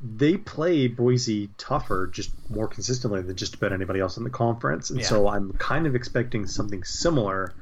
[0.00, 4.88] they play Boise tougher, just more consistently than just about anybody else in the conference.
[4.88, 5.06] And Yeah.
[5.06, 7.52] so I'm kind of expecting something similar.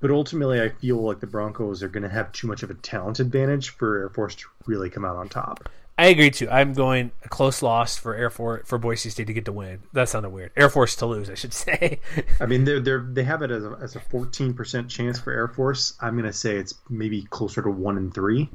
[0.00, 2.74] But ultimately, I feel like the Broncos are going to have too much of a
[2.74, 5.68] talent advantage for Air Force to really come out on top.
[5.98, 6.48] I agree too.
[6.50, 9.80] I'm going a close loss for Air Force for Boise State to get the win.
[9.92, 10.50] That sounded weird.
[10.56, 12.00] Air Force to lose, I should say.
[12.40, 15.48] I mean, they're, they're, they have it as a, as a 14% chance for Air
[15.48, 15.94] Force.
[16.00, 18.48] I'm going to say it's maybe closer to 1 and 3.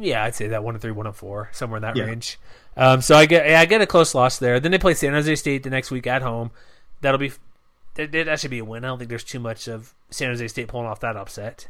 [0.00, 2.04] yeah, I'd say that one and three, one and four, somewhere in that Yeah.
[2.04, 2.38] range.
[2.76, 4.58] Um, so I get yeah, I get a close loss there.
[4.58, 6.50] Then they play San Jose State the next week at home.
[7.02, 7.30] That'll be
[7.94, 8.84] that, that should be a win.
[8.84, 11.68] I don't think there's too much of San Jose State pulling off that upset.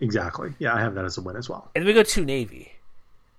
[0.00, 0.52] Exactly.
[0.58, 1.70] Yeah, I have that as a win as well.
[1.74, 2.72] And then we go to Navy.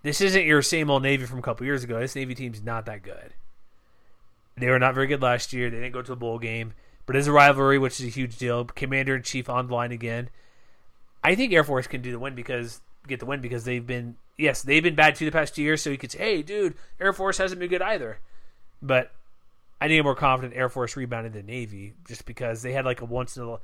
[0.04, 2.00] This isn't your same old Navy from a couple years ago.
[2.00, 3.34] This Navy team's not that good.
[4.58, 5.70] They were not very good last year.
[5.70, 6.74] They didn't go to the bowl game,
[7.06, 8.66] but it's a rivalry, which is a huge deal.
[8.66, 10.30] Commander in chief on the line again.
[11.24, 14.16] I think Air Force can do the win because get the win because they've been
[14.38, 15.82] yes they've been bad too the past two years.
[15.82, 18.20] So you could say, hey, dude, Air Force hasn't been good either.
[18.82, 19.12] But
[19.80, 23.02] I need a more confident Air Force rebounding than Navy just because they had like
[23.02, 23.58] a once in a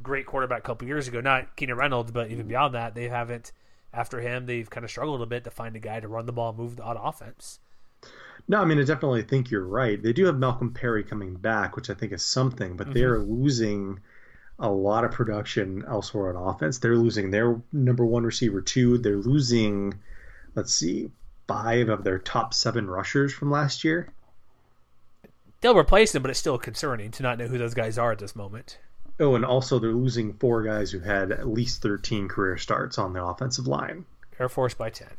[0.00, 1.20] great quarterback a couple years ago.
[1.20, 3.50] Not Keenan Reynolds, but even beyond that, they haven't.
[3.94, 6.32] After him, they've kind of struggled a bit to find a guy to run the
[6.32, 7.60] ball, and move on offense.
[8.48, 10.02] No, I mean, I definitely think you're right.
[10.02, 12.94] They do have Malcolm Perry coming back, which I think is something, but mm-hmm.
[12.94, 14.00] they're losing
[14.58, 16.78] a lot of production elsewhere on offense.
[16.78, 18.98] They're losing their number one receiver, too.
[18.98, 19.94] They're losing,
[20.54, 21.10] let's see,
[21.46, 24.12] five of their top seven rushers from last year.
[25.60, 28.18] They'll replace them, but it's still concerning to not know who those guys are at
[28.18, 28.78] this moment.
[29.20, 33.12] Oh, and also they're losing four guys who had at least 13 career starts on
[33.12, 34.04] the offensive line.
[34.38, 35.10] Air Force by ten.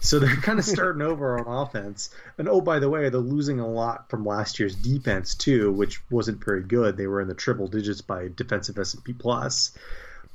[0.00, 2.10] So they're kind of starting over on offense.
[2.38, 6.00] And oh, by the way, they're losing a lot from last year's defense too, which
[6.10, 6.96] wasn't very good.
[6.96, 9.72] They were in the triple digits by defensive S and P plus,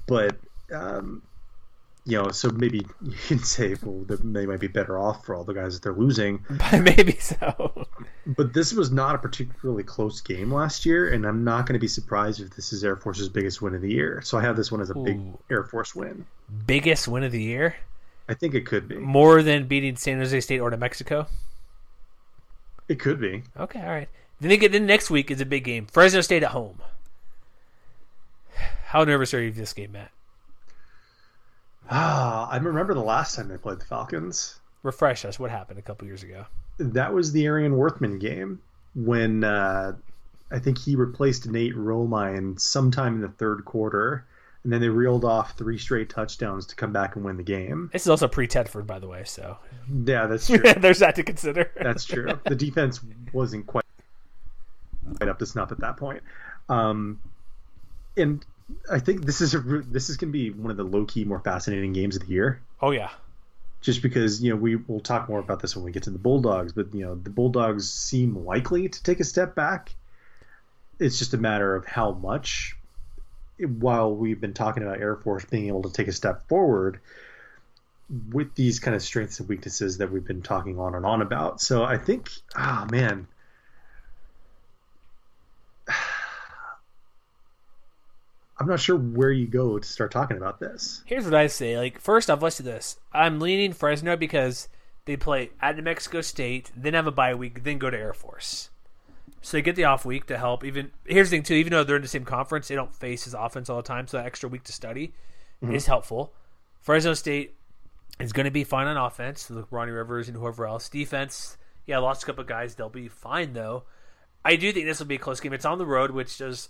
[0.08, 0.38] but
[0.74, 1.22] um,
[2.06, 5.44] you know, so maybe you can say well, they might be better off for all
[5.44, 6.44] the guys that they're losing.
[6.74, 7.86] Maybe so.
[8.26, 11.80] But this was not a particularly close game last year, and I'm not going to
[11.80, 14.22] be surprised if this is Air Force's biggest win of the year.
[14.24, 15.20] So I have this one as a big
[15.52, 16.26] Air Force win.
[16.66, 17.76] Biggest win of the year,
[18.28, 18.96] I think it could be.
[18.96, 21.28] more than beating San Jose State or New Mexico.
[22.88, 23.44] It could be.
[23.58, 24.10] Okay, all right.
[24.40, 25.86] Then they get then next week is a big game.
[25.86, 26.82] Fresno State at home.
[28.86, 30.12] How nervous are you for this game, Matt?
[31.90, 34.60] Ah, I remember the last time they played the Falcons.
[34.84, 35.40] Refresh us.
[35.40, 36.46] What happened a couple years ago?
[36.78, 38.62] That was the Arion Worthman game
[38.96, 39.94] when uh,
[40.52, 44.26] I think he replaced Nate Romine sometime in the third quarter,
[44.64, 47.90] and then they reeled off three straight touchdowns to come back and win the game.
[47.92, 49.58] This is also pre Tedford, by the way, so
[50.06, 50.60] Yeah, that's true.
[50.60, 51.72] there's that to consider.
[51.82, 52.40] That's true.
[52.46, 53.02] The defense
[53.34, 53.84] wasn't quite
[55.18, 56.22] quite up to snuff at that point.
[56.70, 57.20] Um,
[58.16, 58.46] and
[58.92, 61.26] I think this is a this is going to be one of the low key
[61.26, 62.62] more fascinating games of the year.
[62.82, 63.10] oh yeah,
[63.82, 66.20] Just because you know we will talk more about this when we get to the
[66.20, 69.94] Bulldogs, but you know the Bulldogs seem likely to take a step back.
[71.00, 72.76] It's just a matter of how much.
[73.58, 77.02] While we've been talking about Air Force being able to take a step forward,
[78.32, 81.62] with these kind of strengths and weaknesses that we've been talking on and on about.
[81.62, 83.28] So I think, ah, man.
[88.60, 91.02] I'm not sure where you go to start talking about this.
[91.06, 91.78] Here's what I say.
[91.78, 92.98] Like, first off, let's do this.
[93.14, 94.68] I'm leaning Fresno because
[95.06, 98.14] they play at New Mexico State, then have a bye week, then go to Air
[98.14, 98.70] Force.
[99.42, 100.66] So they get the off week to help.
[100.66, 101.54] Even here's the thing too.
[101.54, 104.08] Even though they're in the same conference, they don't face his offense all the time.
[104.08, 105.14] So that extra week to study
[105.64, 105.74] mm-hmm.
[105.74, 106.34] is helpful.
[106.82, 107.56] Fresno State
[108.20, 109.50] is going to be fine on offense.
[109.50, 110.90] Look, Ronnie Rivers and whoever else.
[110.90, 112.76] Defense, yeah, lost a couple guys.
[112.76, 113.84] They'll be fine though.
[114.44, 115.54] I do think this will be a close game.
[115.54, 116.70] It's on the road, which does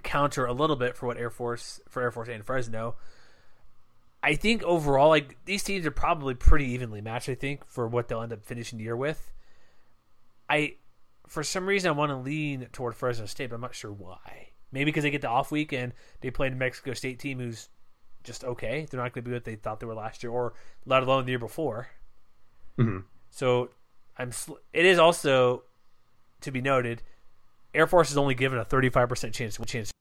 [0.00, 2.96] counter a little bit for what Air Force for Air Force and Fresno.
[4.22, 7.28] I think overall, like these teams are probably pretty evenly matched.
[7.28, 9.32] I think for what they'll end up finishing the year with.
[10.48, 10.74] I,
[11.26, 14.48] for some reason, I want to lean toward Fresno State, but I'm not sure why.
[14.72, 17.38] Maybe because they get the off week and they play a New Mexico State team
[17.38, 17.68] who's
[18.24, 18.86] just okay.
[18.90, 21.24] They're not going to be what they thought they were last year, or let alone
[21.24, 21.88] the year before.
[22.78, 23.04] Mhm.
[23.30, 23.70] So
[24.18, 24.32] I'm.
[24.32, 25.62] Sl- it is also
[26.40, 27.02] to be noted,
[27.76, 29.58] Air Force is only given a 35% chance.
[29.66, 29.92] Chance.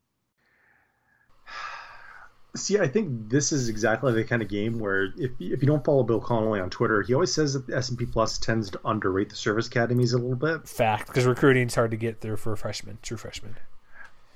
[2.56, 5.84] See, I think this is exactly the kind of game where if if you don't
[5.84, 8.70] follow Bill Connelly on Twitter, he always says that the S and P Plus tends
[8.72, 10.68] to underrate the service academies a little bit.
[10.68, 13.56] Fact, because recruiting is hard to get through for freshmen, true freshmen.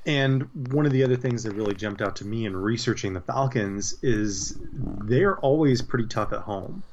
[0.06, 3.22] And one of the other things that really jumped out to me in researching the
[3.22, 6.84] Falcons is they're always pretty tough at home.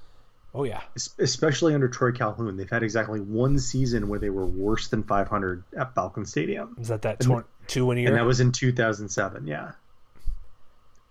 [0.59, 0.80] Oh yeah,
[1.18, 2.57] especially under Troy Calhoun.
[2.57, 6.74] They've had exactly one season where they were worse than 500 at Falcon Stadium.
[6.80, 8.09] Is that that and, two win year?
[8.09, 9.46] And that was in 2007.
[9.46, 9.72] Yeah.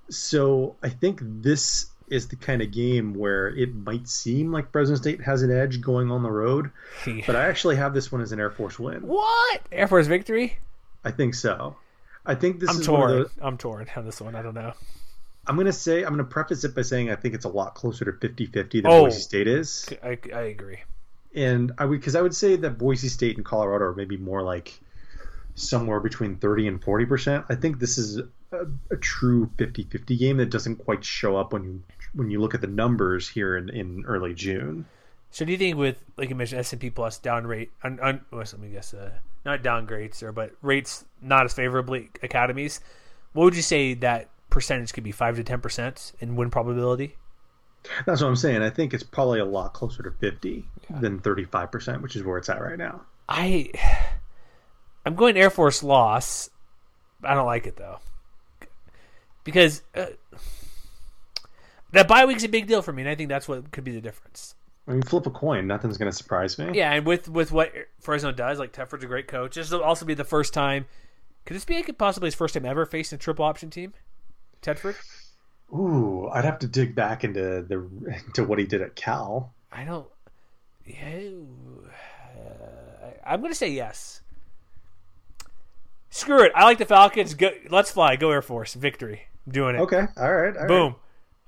[0.09, 4.95] So I think this is the kind of game where it might seem like Fresno
[4.95, 6.71] State has an edge going on the road,
[7.27, 9.05] but I actually have this one as an Air Force win.
[9.05, 10.57] What Air Force victory?
[11.03, 11.75] I think so.
[12.25, 13.11] I think this I'm is torn.
[13.11, 13.31] Those...
[13.39, 14.33] I'm torn on this one.
[14.33, 14.73] I don't know.
[15.47, 17.49] I'm going to say I'm going to preface it by saying I think it's a
[17.49, 19.87] lot closer to 50-50 than oh, Boise State is.
[20.03, 20.79] I, I agree.
[21.35, 24.41] And I would because I would say that Boise State and Colorado are maybe more
[24.41, 24.79] like
[25.55, 27.45] somewhere between 30 and 40 percent.
[27.49, 28.21] I think this is
[28.51, 31.83] a, a, true 50-50 game that doesn't quite show up when you
[32.13, 34.85] when you look at the numbers here in, in early June.
[35.31, 37.99] So do you think with like you mentioned S and P plus down rate, un,
[38.01, 39.11] un, well, let me guess, uh,
[39.45, 42.79] not downgrades or but rates not as favorably academies?
[43.33, 47.18] What would you say that percentage could be five to ten percent in win probability?
[48.08, 48.64] That's what I'm saying.
[48.64, 50.99] I think it's probably a lot closer to fifty yeah.
[50.99, 53.01] than thirty five percent, which is where it's at right now.
[53.30, 53.70] I
[55.06, 56.49] I'm going Air Force loss.
[57.24, 57.99] I don't like it though
[59.43, 60.08] because uh,
[61.91, 63.91] that bye week's a big deal for me, and I think that's what could be
[63.91, 64.56] the difference.
[64.88, 65.68] I mean, flip a coin.
[65.68, 66.72] Nothing's going to surprise me.
[66.74, 69.56] Yeah, and with with what Fresno does, like Tedford's a great coach.
[69.56, 70.86] This will also be the first time.
[71.45, 73.93] Could this be like possibly his first time ever facing a triple option team?
[74.66, 74.95] Tedford.
[75.74, 77.88] Ooh, I'd have to dig back into the
[78.28, 79.53] into what he did at Cal.
[79.72, 80.07] I don't.
[80.86, 81.30] Yeah,
[81.88, 84.22] uh, I'm going to say yes.
[86.09, 86.51] Screw it.
[86.55, 87.34] I like the Falcons.
[87.34, 88.16] Go, let's fly.
[88.16, 88.74] Go Air Force.
[88.74, 89.24] Victory.
[89.45, 89.80] I'm doing it.
[89.80, 90.05] Okay.
[90.18, 90.55] All right.
[90.55, 90.95] All Boom.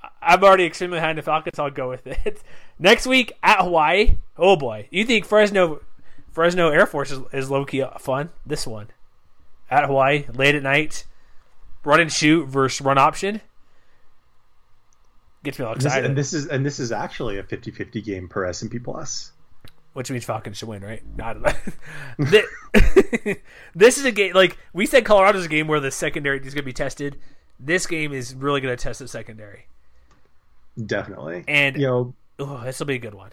[0.04, 0.12] Right.
[0.22, 1.60] I'm already extremely high in the Falcons.
[1.60, 2.42] I'll go with it.
[2.80, 4.18] Next week at Hawaii.
[4.38, 5.82] Oh boy, you think Fresno,
[6.32, 8.30] Fresno Air Force is, is low key fun?
[8.46, 8.88] This one
[9.70, 11.06] at Hawaii late at night,
[11.88, 13.42] run and shoot versus run option.
[15.44, 16.06] Gets me all excited.
[16.06, 18.70] And this, and this is and this is actually a 50-50 game per S and
[18.70, 19.32] P plus.
[19.94, 21.02] Which means Falcons should win, right?
[21.18, 21.42] Know.
[23.76, 25.06] this is a game like we said.
[25.06, 27.18] Colorado's a game where the secondary is going to be tested.
[27.60, 29.66] This game is really going to test the secondary.
[30.86, 31.46] Definitely.
[31.48, 33.32] And you know, oh, this will be a good one.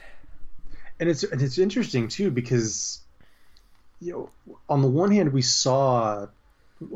[1.00, 3.00] And it's and it's interesting too because
[4.00, 6.28] you know, on the one hand, we saw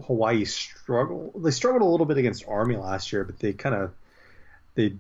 [0.07, 1.33] Hawaii struggle.
[1.37, 3.93] They struggled a little bit against Army last year, but they kind of
[4.75, 4.95] they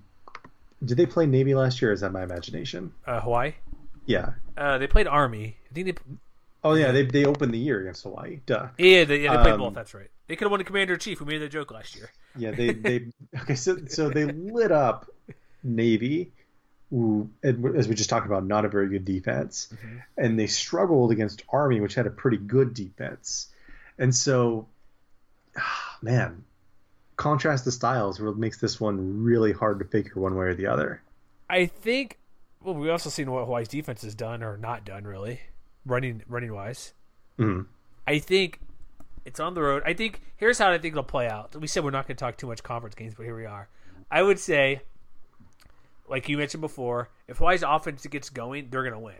[0.84, 1.92] did they play Navy last year?
[1.92, 2.92] is that my imagination?
[3.06, 3.54] Uh, Hawaii.
[4.06, 4.32] Yeah.
[4.56, 5.56] Uh, they played Army.
[5.70, 6.02] I think they.
[6.64, 8.40] Oh yeah, they they opened the year against Hawaii.
[8.46, 8.68] Duh.
[8.78, 9.74] Yeah, they, yeah, they played um, both.
[9.74, 10.10] That's right.
[10.26, 11.20] They could have won the Commander in Chief.
[11.20, 12.10] We made that joke last year.
[12.36, 13.06] Yeah, they they
[13.42, 13.54] okay.
[13.54, 15.08] So so they lit up
[15.62, 16.32] Navy,
[16.90, 19.98] who, as we just talked about, not a very good defense, mm-hmm.
[20.16, 23.48] and they struggled against Army, which had a pretty good defense.
[23.98, 24.66] And so,
[26.02, 26.44] man,
[27.16, 31.02] contrast the styles makes this one really hard to figure one way or the other.
[31.48, 32.18] I think.
[32.62, 35.40] Well, we also seen what Hawaii's defense has done or not done, really,
[35.86, 36.92] running running wise.
[37.38, 37.62] Mm-hmm.
[38.06, 38.60] I think
[39.24, 39.82] it's on the road.
[39.86, 41.54] I think here's how I think it'll play out.
[41.54, 43.68] We said we're not going to talk too much conference games, but here we are.
[44.10, 44.82] I would say
[46.08, 49.14] like you mentioned before, if Hawaii's offense gets going, they're going to win.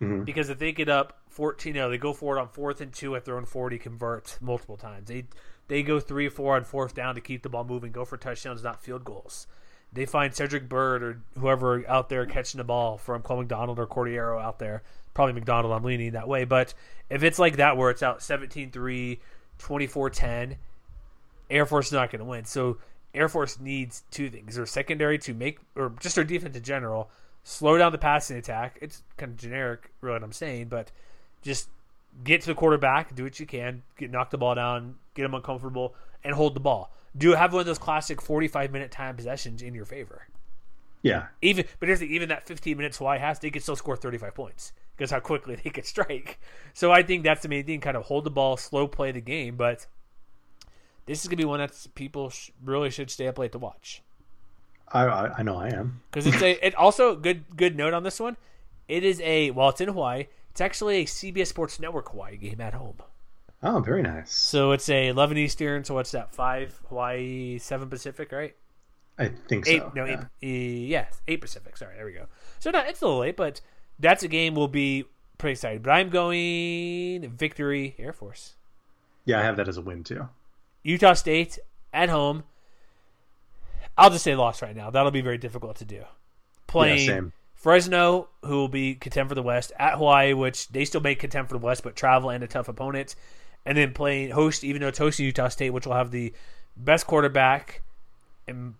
[0.00, 0.24] Mm-hmm.
[0.24, 3.24] Because if they get up 14 0, they go forward on fourth and two at
[3.24, 5.08] their own 40, convert multiple times.
[5.08, 5.24] They
[5.68, 8.62] they go three four on fourth down to keep the ball moving, go for touchdowns,
[8.62, 9.46] not field goals.
[9.92, 13.86] They find Cedric Byrd or whoever out there catching the ball from Cole McDonald or
[13.86, 14.82] Cordeiro out there.
[15.14, 16.44] Probably McDonald, I'm leaning that way.
[16.44, 16.74] But
[17.08, 19.20] if it's like that where it's out 17 3,
[19.58, 20.56] 24 10,
[21.50, 22.44] Air Force is not going to win.
[22.44, 22.78] So
[23.12, 27.10] Air Force needs two things: their secondary to make, or just their defense in general,
[27.50, 28.78] slow down the passing attack.
[28.80, 30.92] It's kind of generic, really, what I'm saying, but
[31.42, 31.68] just
[32.22, 35.34] get to the quarterback, do what you can, get knock the ball down, get them
[35.34, 36.92] uncomfortable, and hold the ball.
[37.16, 40.28] Do have one of those classic 45 minute time possessions in your favor.
[41.02, 41.26] Yeah.
[41.42, 44.34] Even, but here's the, even that 15 minutes Hawaii has, they could still score 35
[44.34, 46.38] points because how quickly they could strike.
[46.72, 49.20] So I think that's the main thing: kind of hold the ball, slow play the
[49.20, 49.86] game, but
[51.06, 54.02] this is gonna be one that people sh- really should stay up late to watch.
[54.90, 58.02] I I, I know I am because it's a it also good good note on
[58.02, 58.36] this one.
[58.88, 62.60] It is a while it's in Hawaii, it's actually a CBS Sports Network Hawaii game
[62.60, 62.96] at home.
[63.62, 64.32] Oh, very nice.
[64.32, 65.84] So it's a eleven Eastern.
[65.84, 66.34] So what's that?
[66.34, 68.56] Five Hawaii, seven Pacific, right?
[69.18, 69.92] I think eight, so.
[69.94, 70.24] No, yeah.
[70.42, 71.76] eight, yeah, eight Pacific.
[71.76, 72.26] Sorry, there we go.
[72.58, 73.60] So no, it's a little late, but
[73.98, 75.04] that's a game we'll be
[75.36, 75.82] pretty excited.
[75.82, 78.54] But I'm going victory Air Force.
[79.26, 80.28] Yeah, I have that as a win too.
[80.82, 81.58] Utah State
[81.92, 82.44] at home.
[84.00, 84.90] I'll just say loss right now.
[84.90, 86.02] That'll be very difficult to do.
[86.66, 87.32] Playing same.
[87.54, 91.48] Fresno, who will be contend for the West, at Hawaii, which they still make contend
[91.48, 93.14] for the West, but travel and a tough opponent,
[93.66, 96.32] and then playing host, even though it's hosting Utah State, which will have the
[96.76, 97.82] best quarterback
[98.48, 98.74] and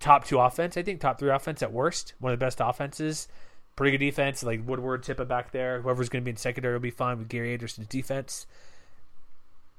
[0.00, 0.76] top two offense.
[0.76, 2.14] I think top three offense at worst.
[2.18, 3.28] One of the best offenses.
[3.76, 5.80] Pretty good defense, like Woodward, Tippa back there.
[5.80, 8.46] Whoever's going to be in secondary will be fine with Gary Anderson's defense.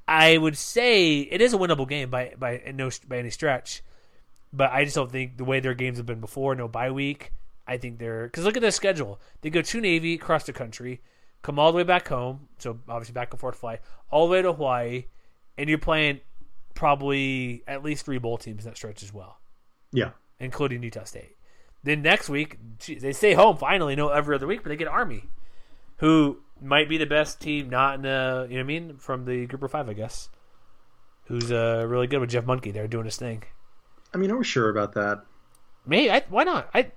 [0.07, 3.83] I would say it is a winnable game by by no by any stretch,
[4.53, 7.31] but I just don't think the way their games have been before, no bye week.
[7.67, 9.19] I think they're because look at their schedule.
[9.41, 11.01] They go to Navy across the country,
[11.43, 14.41] come all the way back home, so obviously back and forth flight, all the way
[14.41, 15.05] to Hawaii,
[15.57, 16.21] and you're playing
[16.73, 19.39] probably at least three bowl teams in that stretch as well,
[19.91, 20.11] Yeah.
[20.39, 21.35] including Utah State.
[21.83, 24.87] Then next week geez, they stay home finally, no every other week, but they get
[24.87, 25.29] Army,
[25.97, 29.25] who might be the best team, not in the you know what I mean from
[29.25, 30.29] the group of five, I guess.
[31.25, 33.43] Who's uh, really good with Jeff Monken there doing his thing.
[34.13, 35.23] I mean, are we sure about that?
[35.85, 36.69] Maybe I, why not?
[36.73, 36.91] I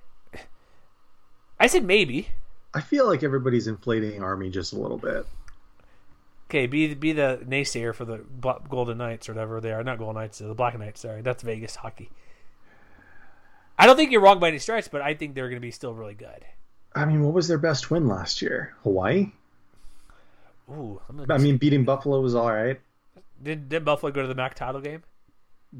[1.59, 2.27] I said maybe.
[2.73, 5.25] I feel like everybody's inflating Army just a little bit.
[6.49, 8.17] Okay, be be the naysayer for the
[8.69, 9.83] Golden Knights or whatever they are.
[9.83, 11.01] Not Golden Knights, uh, the Black Knights.
[11.01, 12.09] Sorry, that's Vegas hockey.
[13.77, 15.71] I don't think you're wrong by any stretch, but I think they're going to be
[15.71, 16.45] still really good.
[16.93, 18.75] I mean, what was their best win last year?
[18.83, 19.31] Hawaii?
[20.69, 22.79] Ooh, I'm I mean, beating Buffalo was all right.
[23.41, 25.03] did did Buffalo go to the MAC title game?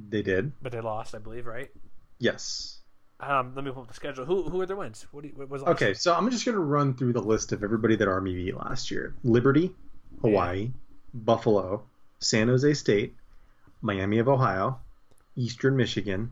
[0.10, 0.52] They did.
[0.62, 1.70] But they lost, I believe, right?
[2.18, 2.80] Yes.
[3.20, 4.26] Um, let me pull up the schedule.
[4.26, 5.06] Who who are their wins?
[5.12, 7.52] What, do you, what was Okay, so I'm just going to run through the list
[7.52, 9.72] of everybody that Army beat last year Liberty,
[10.22, 10.72] Hawaii,
[11.14, 11.84] Buffalo,
[12.20, 13.16] San Jose State,
[13.82, 14.80] Miami of Ohio,
[15.36, 16.32] Eastern Michigan,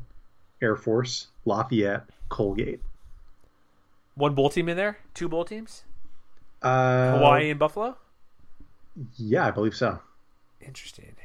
[0.61, 2.81] Air Force, Lafayette, Colgate.
[4.15, 4.97] One bowl team in there?
[5.13, 5.83] Two bowl teams?
[6.61, 7.95] Uh, Hawaii and Buffalo?
[9.17, 9.99] Yeah, I believe so.
[10.59, 11.15] Interesting.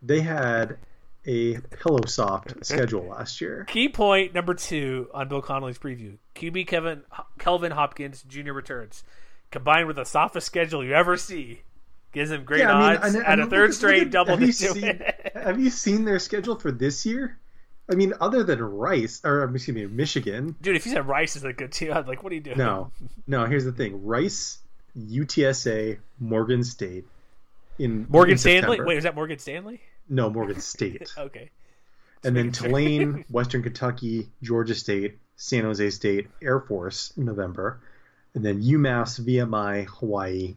[0.00, 0.78] They had
[1.26, 3.64] a pillow soft schedule last year.
[3.68, 7.02] Key point number two on Bill Connelly's preview: QB Kevin
[7.38, 8.52] Kelvin Hopkins Jr.
[8.52, 9.04] returns,
[9.50, 11.62] combined with the softest schedule you ever see,
[12.12, 14.32] gives him great Yeah, I mean, odds I- I at mean, a third straight double
[14.36, 15.00] have you seen-.
[15.34, 17.38] Have you seen their schedule for this year?
[17.90, 20.54] I mean, other than Rice or um, excuse me, Michigan.
[20.62, 22.56] Dude, if you said Rice is a good team, I'd like, what are you doing?
[22.58, 22.90] No,
[23.26, 23.44] no.
[23.44, 24.58] Here's the thing: Rice,
[24.98, 27.04] UTSA, Morgan State.
[27.78, 28.60] In Morgan in Stanley.
[28.60, 28.84] September.
[28.86, 29.80] Wait, is that Morgan Stanley?
[30.12, 31.10] No, Morgan State.
[31.18, 31.50] Okay.
[32.24, 32.52] and then.
[32.52, 37.80] Tulane, Western Kentucky, Georgia State, San Jose State, Air Force in November,
[38.34, 40.56] and then UMass, VMI, Hawaii,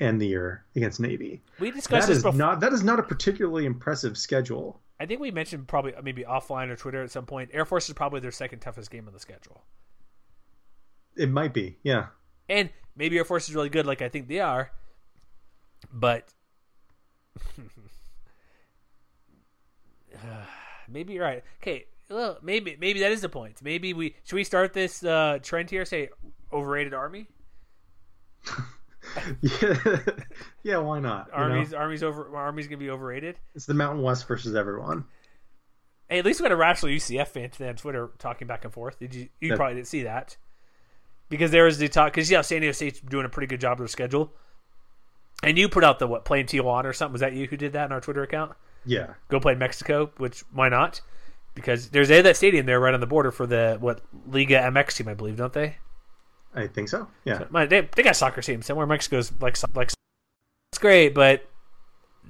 [0.00, 1.40] end the year against Navy.
[1.58, 2.38] We discussed That this is before.
[2.38, 4.80] not that is not a particularly impressive schedule.
[5.00, 7.50] I think we mentioned probably maybe offline or Twitter at some point.
[7.52, 9.62] Air Force is probably their second toughest game on the schedule,
[11.16, 12.06] It might be, yeah.
[12.48, 14.72] and maybe Air Force is really good, like I think they are.
[15.92, 16.28] But
[20.88, 21.42] maybe you're right.
[21.62, 23.60] Okay, well, maybe maybe that is the point.
[23.62, 25.84] Maybe we should we start this uh, trend here.
[25.84, 26.08] Say
[26.52, 27.28] overrated army.
[29.40, 29.98] Yeah,
[30.62, 30.76] yeah.
[30.78, 31.28] Why not?
[31.32, 31.44] you know?
[31.44, 32.36] Army's army's over.
[32.36, 33.36] Army's gonna be overrated.
[33.54, 35.04] It's the Mountain West versus everyone.
[36.08, 38.72] Hey, at least we got a rational UCF fan today on Twitter talking back and
[38.72, 38.98] forth.
[38.98, 39.28] Did you?
[39.40, 40.36] You That- probably didn't see that
[41.30, 42.12] because there was the talk.
[42.12, 44.32] Because yeah, San Diego State's doing a pretty good job of their schedule.
[45.42, 47.12] And you put out the what playing Tijuana or something?
[47.12, 48.52] Was that you who did that in our Twitter account?
[48.88, 51.00] Yeah, Go play Mexico, which why not?
[51.54, 54.96] Because there's a that stadium there right on the border for the what Liga MX
[54.96, 55.76] team, I believe, don't they?
[56.54, 57.06] I think so.
[57.24, 58.86] Yeah, My, they, they got soccer teams somewhere.
[58.86, 59.92] Mexico's like like
[60.72, 61.48] it's great, but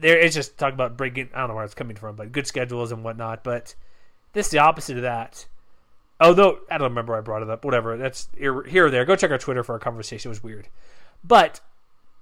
[0.00, 1.30] there it's just talk about breaking.
[1.34, 3.44] I don't know where it's coming from, but good schedules and whatnot.
[3.44, 3.74] But
[4.32, 5.46] this is the opposite of that.
[6.20, 7.64] Although I don't remember I brought it up.
[7.64, 7.96] Whatever.
[7.96, 9.04] That's here, here or there.
[9.04, 10.28] Go check our Twitter for our conversation.
[10.28, 10.68] It was weird,
[11.22, 11.60] but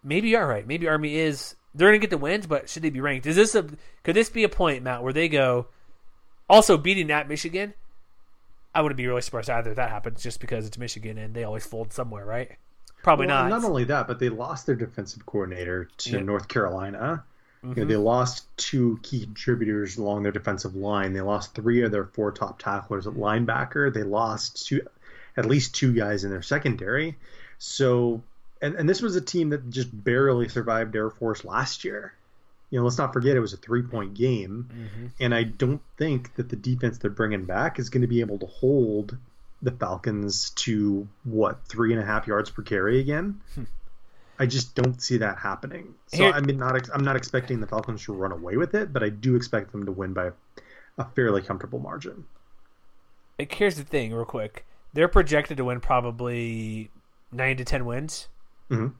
[0.02, 0.66] maybe you're right.
[0.66, 3.26] Maybe Army is they're gonna get the wins, but should they be ranked?
[3.26, 3.66] Is this a
[4.02, 5.66] could this be a point, Matt, where they go
[6.48, 7.74] also beating at Michigan?
[8.74, 11.44] I wouldn't be really surprised either if that happens, just because it's Michigan and they
[11.44, 12.52] always fold somewhere, right?
[13.02, 13.48] Probably Well, not.
[13.48, 16.20] Not only that, but they lost their defensive coordinator to Yeah.
[16.20, 17.24] North Carolina.
[17.62, 17.80] You Mm-hmm.
[17.80, 21.14] know, they lost two key contributors along their defensive line.
[21.14, 23.92] They lost three of their four top tacklers at linebacker.
[23.92, 24.82] They lost two,
[25.36, 27.16] at least two guys in their secondary.
[27.58, 28.22] So,
[28.60, 32.14] and, and this was a team that just barely survived Air Force last year.
[32.70, 34.68] You know, let's not forget it was a three point game.
[34.72, 35.06] Mm-hmm.
[35.20, 38.38] And I don't think that the defense they're bringing back is going to be able
[38.38, 39.16] to hold
[39.62, 43.40] the Falcons to what three and a half yards per carry again.
[44.38, 45.94] I just don't see that happening.
[46.08, 48.74] So Here- I mean, not ex- I'm not expecting the Falcons to run away with
[48.74, 50.32] it, but I do expect them to win by
[50.98, 52.24] a fairly comfortable margin.
[53.38, 54.64] here's the thing, real quick.
[54.92, 56.90] They're projected to win probably
[57.32, 58.28] nine to ten wins.
[58.70, 58.94] Mhm.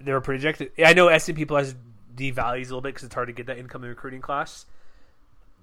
[0.00, 0.72] They're projected.
[0.84, 1.74] I know S and P Plus
[2.16, 4.66] devalues a little bit because it's hard to get that incoming recruiting class.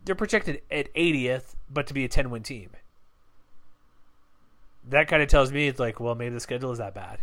[0.05, 2.69] they're projected at 80th, but to be a 10 win team.
[4.89, 7.19] That kind of tells me it's like, well, maybe the schedule is that bad.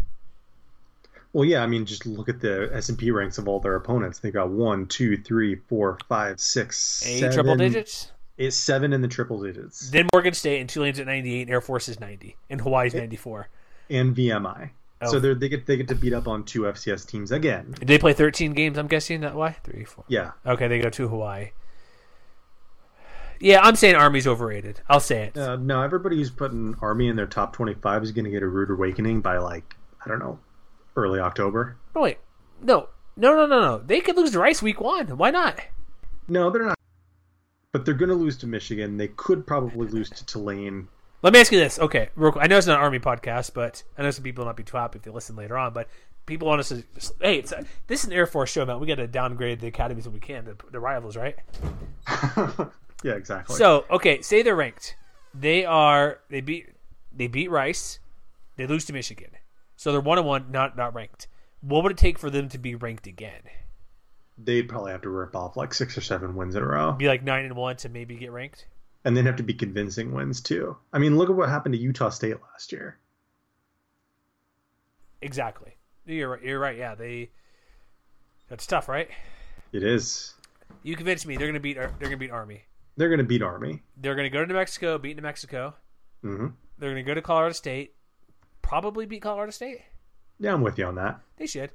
[1.33, 3.75] Well, yeah, I mean, just look at the S and P ranks of all their
[3.75, 4.19] opponents.
[4.19, 8.13] They got one, two, three, four, five, six, Eight seven- triple digits.
[8.37, 11.61] It's seven in the triple digits, Then Morgan State and Tulane's at 98, and Air
[11.61, 13.49] Force is 90, and Hawaii's 94.
[13.89, 14.71] and VMI.
[15.01, 15.11] Oh.
[15.11, 17.75] So they they get they get to beat up on two FCS teams again.
[17.79, 19.53] Did they play 13 games, I'm guessing, that why?
[19.65, 20.05] Three, four.
[20.09, 21.51] Yeah, Okay, they go to Hawaii.
[23.41, 24.81] Yeah, I'm saying Army's overrated.
[24.89, 25.37] I'll say it.
[25.37, 28.49] uh, no, everybody who's putting Army in their top twenty-five is going to get a
[28.49, 30.39] rude awakening by like I don't know,
[30.97, 31.77] early October.
[31.95, 32.19] No, wait.
[32.63, 32.89] No.
[33.17, 33.79] No, no, no, no.
[33.79, 35.17] They could lose to Rice week one.
[35.19, 35.61] Why not?
[36.29, 36.79] No, they're not.
[37.73, 38.97] But they're going to lose to Michigan.
[38.97, 40.89] They could probably lose to Tulane.
[41.25, 41.79] Let me ask you this.
[41.79, 42.45] Okay, real quick.
[42.45, 44.63] I know it's not an Army podcast, but I know some people will not be
[44.63, 45.73] too happy if they listen later on.
[45.73, 45.89] But
[46.27, 46.85] people want us to.
[47.19, 48.79] Hey, it's a, this is an Air Force show, man.
[48.79, 50.45] We got to downgrade the academies when we can.
[50.45, 51.35] The, the rivals, right?
[53.03, 53.57] yeah, exactly.
[53.57, 54.97] So, okay, say they're ranked.
[55.33, 56.19] They are.
[56.29, 56.69] They beat.
[57.11, 58.01] They beat Rice.
[58.57, 59.31] They lose to Michigan.
[59.77, 61.29] So they're one on one, not not ranked.
[61.63, 63.41] What would it take for them to be ranked again?
[64.37, 67.07] they'd probably have to rip off like six or seven wins in a row, Be
[67.07, 68.67] like nine and one to maybe get ranked.
[69.05, 70.77] And then have to be convincing wins too.
[70.93, 72.99] I mean, look at what happened to Utah State last year.
[75.23, 75.77] Exactly.
[76.07, 76.43] You're right.
[76.43, 76.77] You're right.
[76.77, 77.31] Yeah, they.
[78.49, 79.09] That's tough, right?
[79.73, 80.35] It is.
[80.83, 81.37] You convinced me.
[81.37, 81.77] They're gonna beat.
[81.77, 82.63] They're gonna beat Army.
[82.97, 83.83] They're going to beat Army.
[83.97, 85.75] They're gonna go to New Mexico, beat New Mexico.
[86.23, 86.49] hmm
[86.79, 87.95] They're gonna go to Colorado State,
[88.63, 89.81] probably beat Colorado State.
[90.39, 91.21] Yeah, I'm with you on that.
[91.37, 91.71] They should.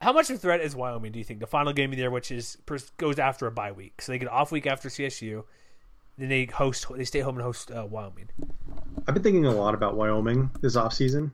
[0.00, 1.12] How much of a threat is Wyoming?
[1.12, 2.56] Do you think the final game of the year, which is
[2.96, 5.44] goes after a bye week, so they get off week after CSU,
[6.18, 8.28] then they host, they stay home and host uh, Wyoming.
[9.06, 11.30] I've been thinking a lot about Wyoming this offseason.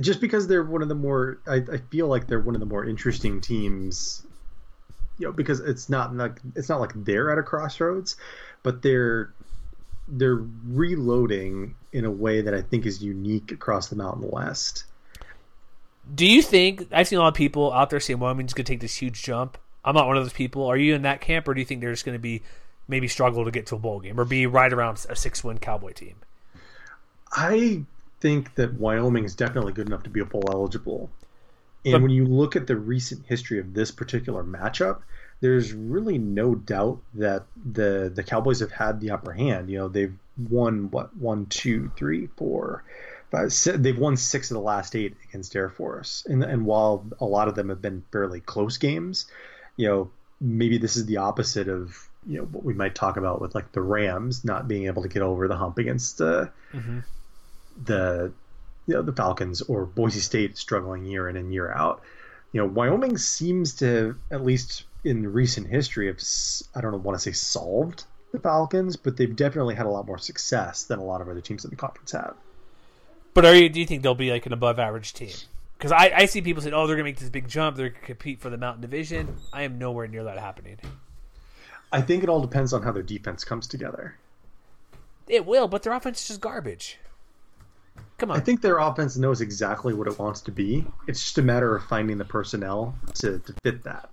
[0.00, 2.66] Just because they're one of the more, I, I feel like they're one of the
[2.66, 4.26] more interesting teams.
[5.18, 8.16] You know, because it's not like it's not like they're at a crossroads,
[8.62, 9.32] but they're
[10.08, 14.84] they're reloading in a way that I think is unique across the Mountain West.
[16.14, 18.72] Do you think I've seen a lot of people out there saying Wyoming's going to
[18.72, 19.58] take this huge jump?
[19.84, 20.66] I'm not one of those people.
[20.66, 22.42] Are you in that camp, or do you think they're just going to be
[22.88, 25.58] maybe struggle to get to a bowl game or be right around a six win
[25.58, 26.16] Cowboy team?
[27.32, 27.82] I
[28.20, 31.10] think that Wyoming is definitely good enough to be a bowl eligible.
[31.84, 35.00] And But- when you look at the recent history of this particular matchup,
[35.40, 39.68] there's really no doubt that the the Cowboys have had the upper hand.
[39.68, 40.16] You know, they've
[40.48, 42.84] won what one, two, three, four,
[43.30, 43.52] five.
[43.82, 47.48] They've won six of the last eight against Air Force, and and while a lot
[47.48, 49.26] of them have been fairly close games,
[49.76, 50.10] you know,
[50.40, 53.72] maybe this is the opposite of you know what we might talk about with like
[53.72, 56.46] the Rams not being able to get over the hump against uh,
[57.84, 58.32] the
[58.86, 62.02] you know, the Falcons or Boise State struggling year in and year out.
[62.52, 66.20] You know, Wyoming seems to, at least in recent history, have
[66.74, 70.18] I don't want to say solved the Falcons, but they've definitely had a lot more
[70.18, 72.34] success than a lot of other teams in the conference have.
[73.34, 73.68] But are you?
[73.68, 75.34] Do you think they'll be like an above average team?
[75.76, 77.76] Because I, I see people saying, "Oh, they're going to make this big jump.
[77.76, 80.78] They're going to compete for the Mountain Division." I am nowhere near that happening.
[81.92, 84.16] I think it all depends on how their defense comes together.
[85.28, 86.98] It will, but their offense is just garbage.
[88.18, 88.36] Come on.
[88.36, 90.86] I think their offense knows exactly what it wants to be.
[91.06, 94.08] It's just a matter of finding the personnel to, to fit that,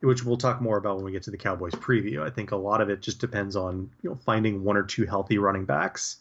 [0.00, 2.22] which we'll talk more about when we get to the Cowboys preview.
[2.22, 5.06] I think a lot of it just depends on you know finding one or two
[5.06, 6.16] healthy running backs,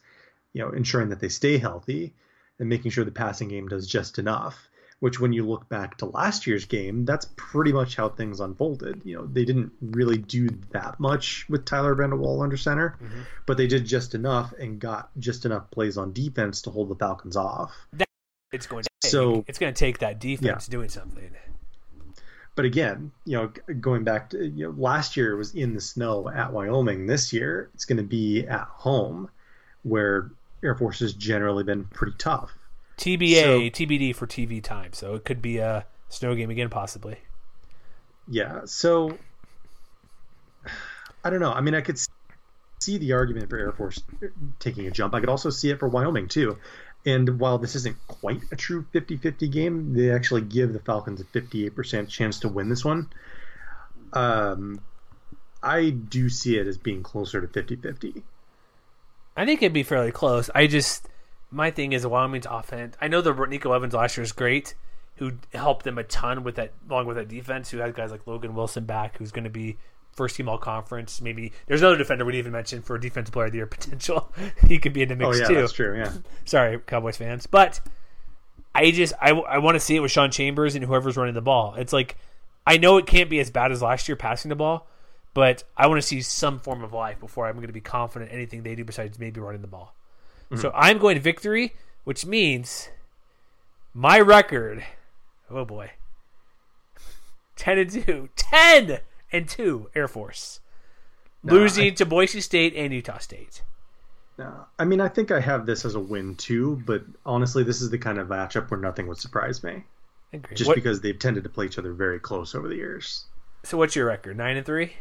[0.53, 2.13] you know, ensuring that they stay healthy,
[2.59, 4.69] and making sure the passing game does just enough.
[4.99, 9.01] Which, when you look back to last year's game, that's pretty much how things unfolded.
[9.05, 13.21] You know, they didn't really do that much with Tyler Vander Waal under center, mm-hmm.
[13.45, 16.95] but they did just enough and got just enough plays on defense to hold the
[16.95, 17.71] Falcons off.
[18.51, 21.31] it's going to take, So- it's going to take that defense doing something.
[22.55, 25.81] But again, you know, going back to you know, last year it was in the
[25.81, 27.05] snow at Wyoming.
[27.05, 29.29] This year it's going to be at home,
[29.83, 30.31] where
[30.63, 32.56] Air Force has generally been pretty tough.
[32.97, 34.93] TBA, So- TBD for TV time.
[34.93, 37.17] So it could be a snow game again, possibly.
[38.27, 39.17] Yeah, so
[41.23, 41.51] I don't know.
[41.51, 41.97] I mean, I could
[42.79, 44.01] see the argument for Air Force
[44.59, 45.13] taking a jump.
[45.15, 46.57] I could also see it for Wyoming too.
[47.05, 51.23] And while this isn't quite a true 50-50 game, they actually give the Falcons a
[51.23, 53.09] 58% chance to win this one.
[54.13, 54.81] Um,
[55.63, 58.23] I do see it as being closer to 50-50.
[59.37, 60.49] I think it'd be fairly close.
[60.53, 61.07] I just
[61.51, 62.95] my thing is Wyoming's offense.
[63.01, 64.75] I know the Nico Evans last year is great,
[65.15, 67.69] who helped them a ton with that, along with that defense.
[67.71, 69.77] Who had guys like Logan Wilson back, who's going to be
[70.11, 71.21] first team all conference.
[71.21, 74.33] Maybe there's another defender we didn't even mention for defensive player of the year potential.
[74.67, 75.55] he could be in the mix Oh yeah, too.
[75.55, 75.97] that's true.
[75.97, 76.11] Yeah.
[76.45, 77.79] Sorry, Cowboys fans, but
[78.75, 81.41] I just I, I want to see it with Sean Chambers and whoever's running the
[81.41, 81.75] ball.
[81.75, 82.17] It's like
[82.65, 84.87] I know it can't be as bad as last year passing the ball,
[85.33, 88.29] but I want to see some form of life before I'm going to be confident
[88.31, 89.93] in anything they do besides maybe running the ball.
[90.55, 91.75] So I'm going victory,
[92.05, 92.89] which means
[93.93, 94.85] my record.
[95.49, 95.91] Oh boy,
[97.55, 98.99] ten and two, 10
[99.31, 99.89] and two.
[99.95, 100.59] Air Force
[101.43, 103.61] losing I- to Boise State and Utah State.
[104.37, 107.81] No, I mean, I think I have this as a win too, but honestly, this
[107.81, 109.83] is the kind of matchup where nothing would surprise me,
[110.31, 110.55] Agree.
[110.55, 113.25] just What- because they've tended to play each other very close over the years.
[113.63, 114.37] so what's your record?
[114.37, 114.93] Nine and three.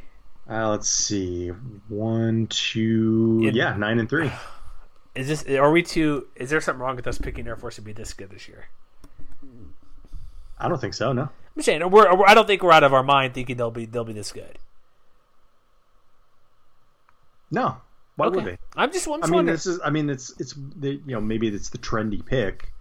[0.51, 1.49] Uh, let's see,
[1.88, 4.32] one, two, In- yeah, nine and three.
[5.16, 5.46] Is this?
[5.56, 6.26] Are we too?
[6.36, 8.66] Is there something wrong with us picking Air Force to be this good this year?
[10.58, 11.12] I don't think so.
[11.12, 13.70] No, I'm saying we're, we're- I don't think we're out of our mind thinking they'll
[13.70, 14.58] be they'll be this good.
[17.50, 17.78] no.
[18.16, 18.36] Why okay.
[18.36, 18.58] would they?
[18.74, 19.54] I'm just, I'm just I mean, wondering.
[19.54, 19.78] this is.
[19.84, 22.72] I mean, it's it's the you know maybe it's the trendy pick.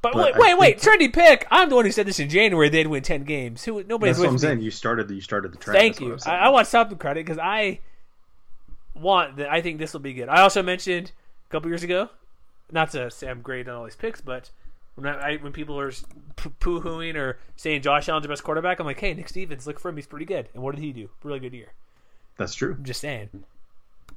[0.00, 0.80] but but wait, I wait, wait!
[0.80, 1.46] Trendy pick.
[1.50, 2.70] I'm the one who said this in January.
[2.70, 3.62] They'd win ten games.
[3.64, 3.84] Who?
[3.84, 4.60] Nobody's That's what I'm saying.
[4.62, 5.08] You started.
[5.08, 5.78] the You started the trend.
[5.78, 6.16] Thank you.
[6.24, 6.36] I.
[6.36, 7.80] I want some credit because I
[8.94, 9.52] want that.
[9.52, 10.30] I think this will be good.
[10.30, 11.12] I also mentioned
[11.54, 12.08] couple years ago,
[12.72, 14.50] not to say I'm great on all these picks, but
[14.96, 15.92] when I, I when people are
[16.58, 19.78] poo hooing or saying Josh Allen's the best quarterback, I'm like, hey, Nick Stevens, look
[19.78, 19.96] for him.
[19.96, 20.48] He's pretty good.
[20.52, 21.10] And what did he do?
[21.22, 21.72] Really good year.
[22.36, 22.74] That's true.
[22.76, 23.44] I'm just saying.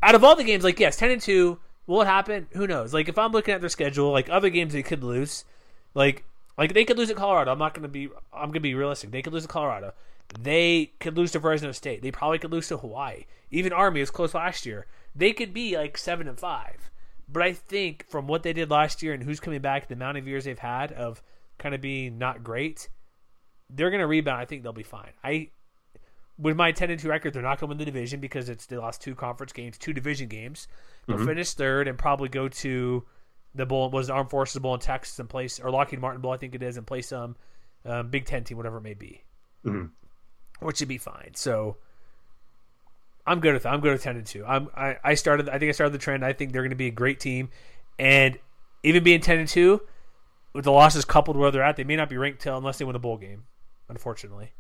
[0.02, 1.60] Out of all the games, like yes, ten and two.
[1.86, 2.48] Will it happen?
[2.52, 2.94] Who knows?
[2.94, 5.46] Like if I'm looking at their schedule, like other games they could lose,
[5.94, 6.24] like
[6.58, 7.52] like they could lose at Colorado.
[7.52, 8.10] I'm not gonna be.
[8.34, 9.12] I'm gonna be realistic.
[9.12, 9.94] They could lose to Colorado.
[10.42, 12.02] They could lose to Fresno State.
[12.02, 13.26] They probably could lose to Hawaii.
[13.52, 14.88] Even Army was close last year.
[15.16, 16.90] They could be like seven and five.
[17.30, 20.18] But I think from what they did last year and who's coming back, the amount
[20.18, 21.22] of years they've had of
[21.58, 22.90] kind of being not great,
[23.70, 24.40] they're gonna rebound.
[24.40, 25.12] I think they'll be fine.
[25.24, 25.50] I
[26.40, 28.68] with my 10 and 2 record, they're not going to win the division because it's
[28.68, 30.68] they lost two conference games, two division games.
[31.08, 33.04] They'll finish third and probably go to
[33.56, 36.32] the bowl was the Armed Forces Bowl in Texas and place or Lockheed Martin Bowl,
[36.32, 37.36] I think it is, and play some
[37.86, 39.24] um, Big Ten team, whatever it may be,
[39.66, 39.90] Mhm.
[40.60, 41.32] which should be fine.
[41.34, 41.78] So
[43.28, 43.74] I'm good with that.
[43.74, 44.46] I'm good with 10 and 2.
[44.46, 45.50] I'm I, I started.
[45.50, 46.24] I think I started the trend.
[46.24, 47.50] I think they're going to be a great team,
[48.00, 48.40] and
[48.84, 49.82] even being 10 and 2
[50.54, 52.86] with the losses coupled where they're at, they may not be ranked till unless they
[52.86, 53.44] win a bowl game.
[53.90, 54.54] Unfortunately.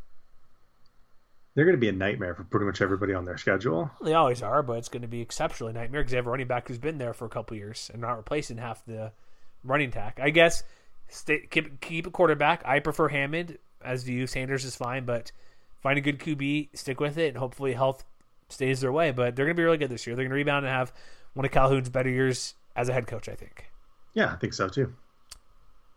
[1.55, 3.89] They're going to be a nightmare for pretty much everybody on their schedule.
[4.03, 6.45] They always are, but it's going to be exceptionally nightmare because they have a running
[6.45, 9.11] back who's been there for a couple years and not replacing half the
[9.63, 10.19] running tack.
[10.21, 10.61] I guess
[11.07, 12.61] stay, keep keep a quarterback.
[12.63, 14.27] I prefer Hammond, as do you.
[14.27, 15.31] Sanders is fine, but
[15.81, 18.03] find a good QB, stick with it, and hopefully health
[18.49, 19.11] stays their way.
[19.11, 20.15] But they're going to be really good this year.
[20.15, 20.93] They're going to rebound and have
[21.33, 23.29] one of Calhoun's better years as a head coach.
[23.29, 23.71] I think.
[24.13, 24.93] Yeah, I think so too.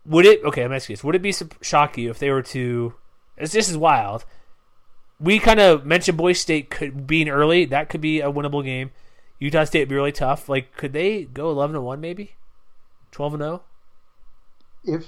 [0.05, 0.43] Would it?
[0.43, 1.03] Okay, I'm asking this.
[1.03, 2.93] Would it be shock you if they were to?
[3.37, 4.25] This is wild.
[5.19, 7.65] We kind of mentioned Boise State could being early.
[7.65, 8.91] That could be a winnable game.
[9.39, 10.49] Utah State would be really tough.
[10.49, 12.35] Like, could they go 11 and one maybe?
[13.11, 13.61] 12 and oh?
[14.85, 14.97] 0.
[14.99, 15.05] If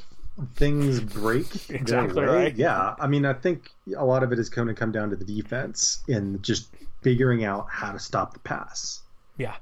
[0.56, 2.56] things break Exactly way, right.
[2.56, 2.96] yeah.
[3.00, 5.26] I mean, I think a lot of it is going to come down to the
[5.26, 6.70] defense and just
[7.04, 9.02] figuring out how to stop the pass.
[9.38, 9.56] Yeah,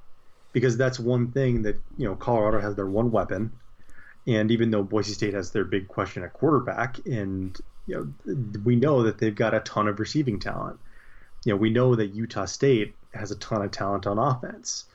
[0.54, 3.52] because that's one thing that you know Colorado has their one weapon,
[4.28, 8.76] and even though Boise State has their big question at quarterback, and you know we
[8.76, 10.80] know that they've got a ton of receiving talent.
[11.46, 14.86] You know we know that Utah State has a ton of talent on offense,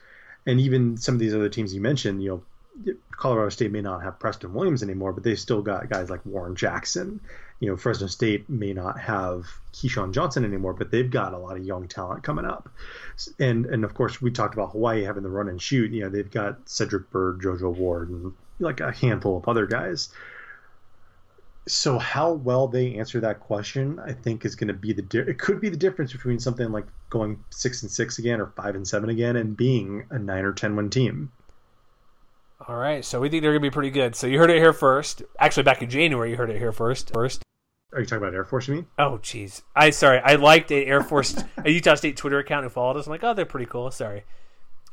[0.45, 2.43] and even some of these other teams you mentioned, you know.
[3.11, 6.55] Colorado State may not have Preston Williams anymore, but they've still got guys like Warren
[6.55, 7.19] Jackson.
[7.59, 11.57] You know, Fresno State may not have KeeSean Johnson anymore, but they've got a lot
[11.57, 12.69] of young talent coming up.
[13.39, 15.91] And and of course, we talked about Hawaii having the run and shoot.
[15.91, 20.09] You know, they've got Cedric Byrd, JoJo Ward, and like a handful of other guys.
[21.67, 25.01] So how well they answer that question, I think, is going to be the.
[25.01, 28.47] Di- it could be the difference between something like going six and six again or
[28.55, 31.31] five and seven again, and being a nine or ten win team.
[32.67, 34.15] All right, so we think they're going to be pretty good.
[34.15, 35.21] So you heard it here first.
[35.39, 37.11] Actually, back in January, you heard it here first.
[37.13, 37.43] First.
[37.93, 38.67] Are you talking about Air Force?
[38.67, 38.87] You mean?
[38.97, 39.61] Oh, jeez.
[39.75, 40.19] I sorry.
[40.19, 43.05] I liked a Air Force, a Utah State Twitter account who followed us.
[43.07, 43.89] I'm like, oh, they're pretty cool.
[43.91, 44.23] Sorry.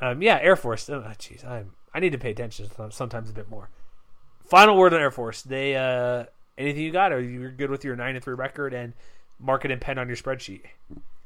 [0.00, 0.88] Um, yeah, Air Force.
[0.88, 1.44] Oh, jeez.
[1.44, 3.70] I I need to pay attention some- sometimes a bit more.
[4.40, 5.42] Final word on Air Force.
[5.42, 6.24] They uh,
[6.56, 7.12] anything you got?
[7.12, 8.92] Or you're good with your nine and three record and
[9.40, 10.62] mark it and pen on your spreadsheet.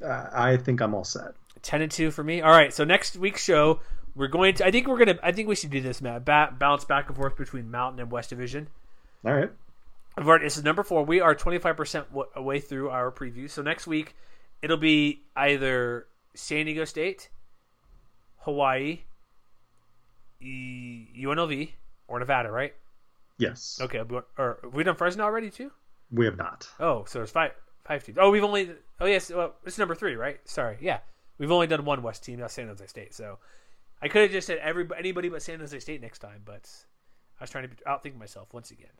[0.02, 1.34] Uh, I think I'm all set.
[1.62, 2.40] Ten and two for me.
[2.40, 2.72] All right.
[2.72, 3.80] So next week's show,
[4.18, 4.66] we're going to.
[4.66, 5.18] I think we're gonna.
[5.22, 6.24] I think we should do this, Matt.
[6.24, 8.68] Ba- bounce back and forth between Mountain and West Division.
[9.24, 9.50] All right.
[10.18, 11.04] Already, this is number four.
[11.04, 13.48] We are 25% away through our preview.
[13.48, 14.16] So next week,
[14.60, 17.28] it'll be either San Diego State,
[18.38, 19.00] Hawaii,
[20.42, 21.70] UNLV,
[22.08, 22.74] or Nevada, right?
[23.38, 23.78] Yes.
[23.80, 24.02] Okay.
[24.36, 25.70] Or have we done Fresno already, too?
[26.10, 26.68] We have not.
[26.80, 27.52] Oh, so it's five,
[27.84, 28.18] five teams.
[28.20, 28.70] Oh, we've only.
[28.98, 29.30] Oh, yes.
[29.30, 30.40] Well, it's number three, right?
[30.44, 30.78] Sorry.
[30.80, 30.98] Yeah.
[31.38, 33.14] We've only done one West team, that's San Jose State.
[33.14, 33.38] So
[34.00, 36.70] I could have just said every, anybody but San Jose State next time, but
[37.38, 38.90] I was trying to outthink myself once again.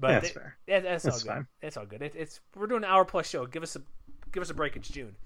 [0.00, 0.40] But That's they-.
[0.66, 1.28] Yeah, that's, That's all good.
[1.28, 1.46] fine.
[1.60, 2.02] That's all good.
[2.02, 3.46] It, it's we're doing an hour plus show.
[3.46, 3.82] Give us a
[4.32, 4.76] give us a break.
[4.76, 5.16] It's June.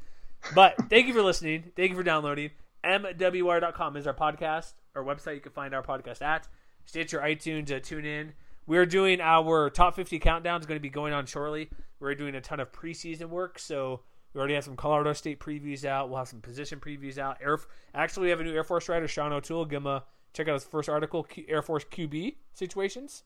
[0.54, 1.72] But thank you for listening.
[1.76, 2.50] Thank you for downloading.
[2.84, 5.36] MWR.com is our podcast, our website.
[5.36, 6.48] You can find our podcast at
[6.84, 8.32] Stitcher, iTunes, uh, tune in.
[8.66, 10.60] We're doing our top 50 countdown.
[10.60, 11.68] is going to be going on shortly.
[12.00, 14.00] We're doing a ton of preseason work, so
[14.34, 16.08] we already have some Colorado State previews out.
[16.08, 17.38] We'll have some position previews out.
[17.42, 17.58] Air,
[17.94, 19.66] actually, we have a new Air Force writer, Sean O'Toole.
[19.66, 23.24] Give him a check out his first article, Q, Air Force QB situations.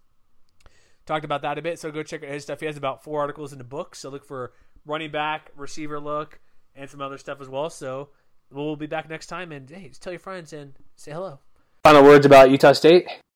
[1.04, 2.60] Talked about that a bit, so go check out his stuff.
[2.60, 4.52] He has about four articles in the book, so look for
[4.84, 6.40] running back, receiver look,
[6.74, 7.70] and some other stuff as well.
[7.70, 8.08] So
[8.50, 11.38] we'll be back next time, and hey, just tell your friends and say hello.
[11.84, 13.06] Final words about Utah State.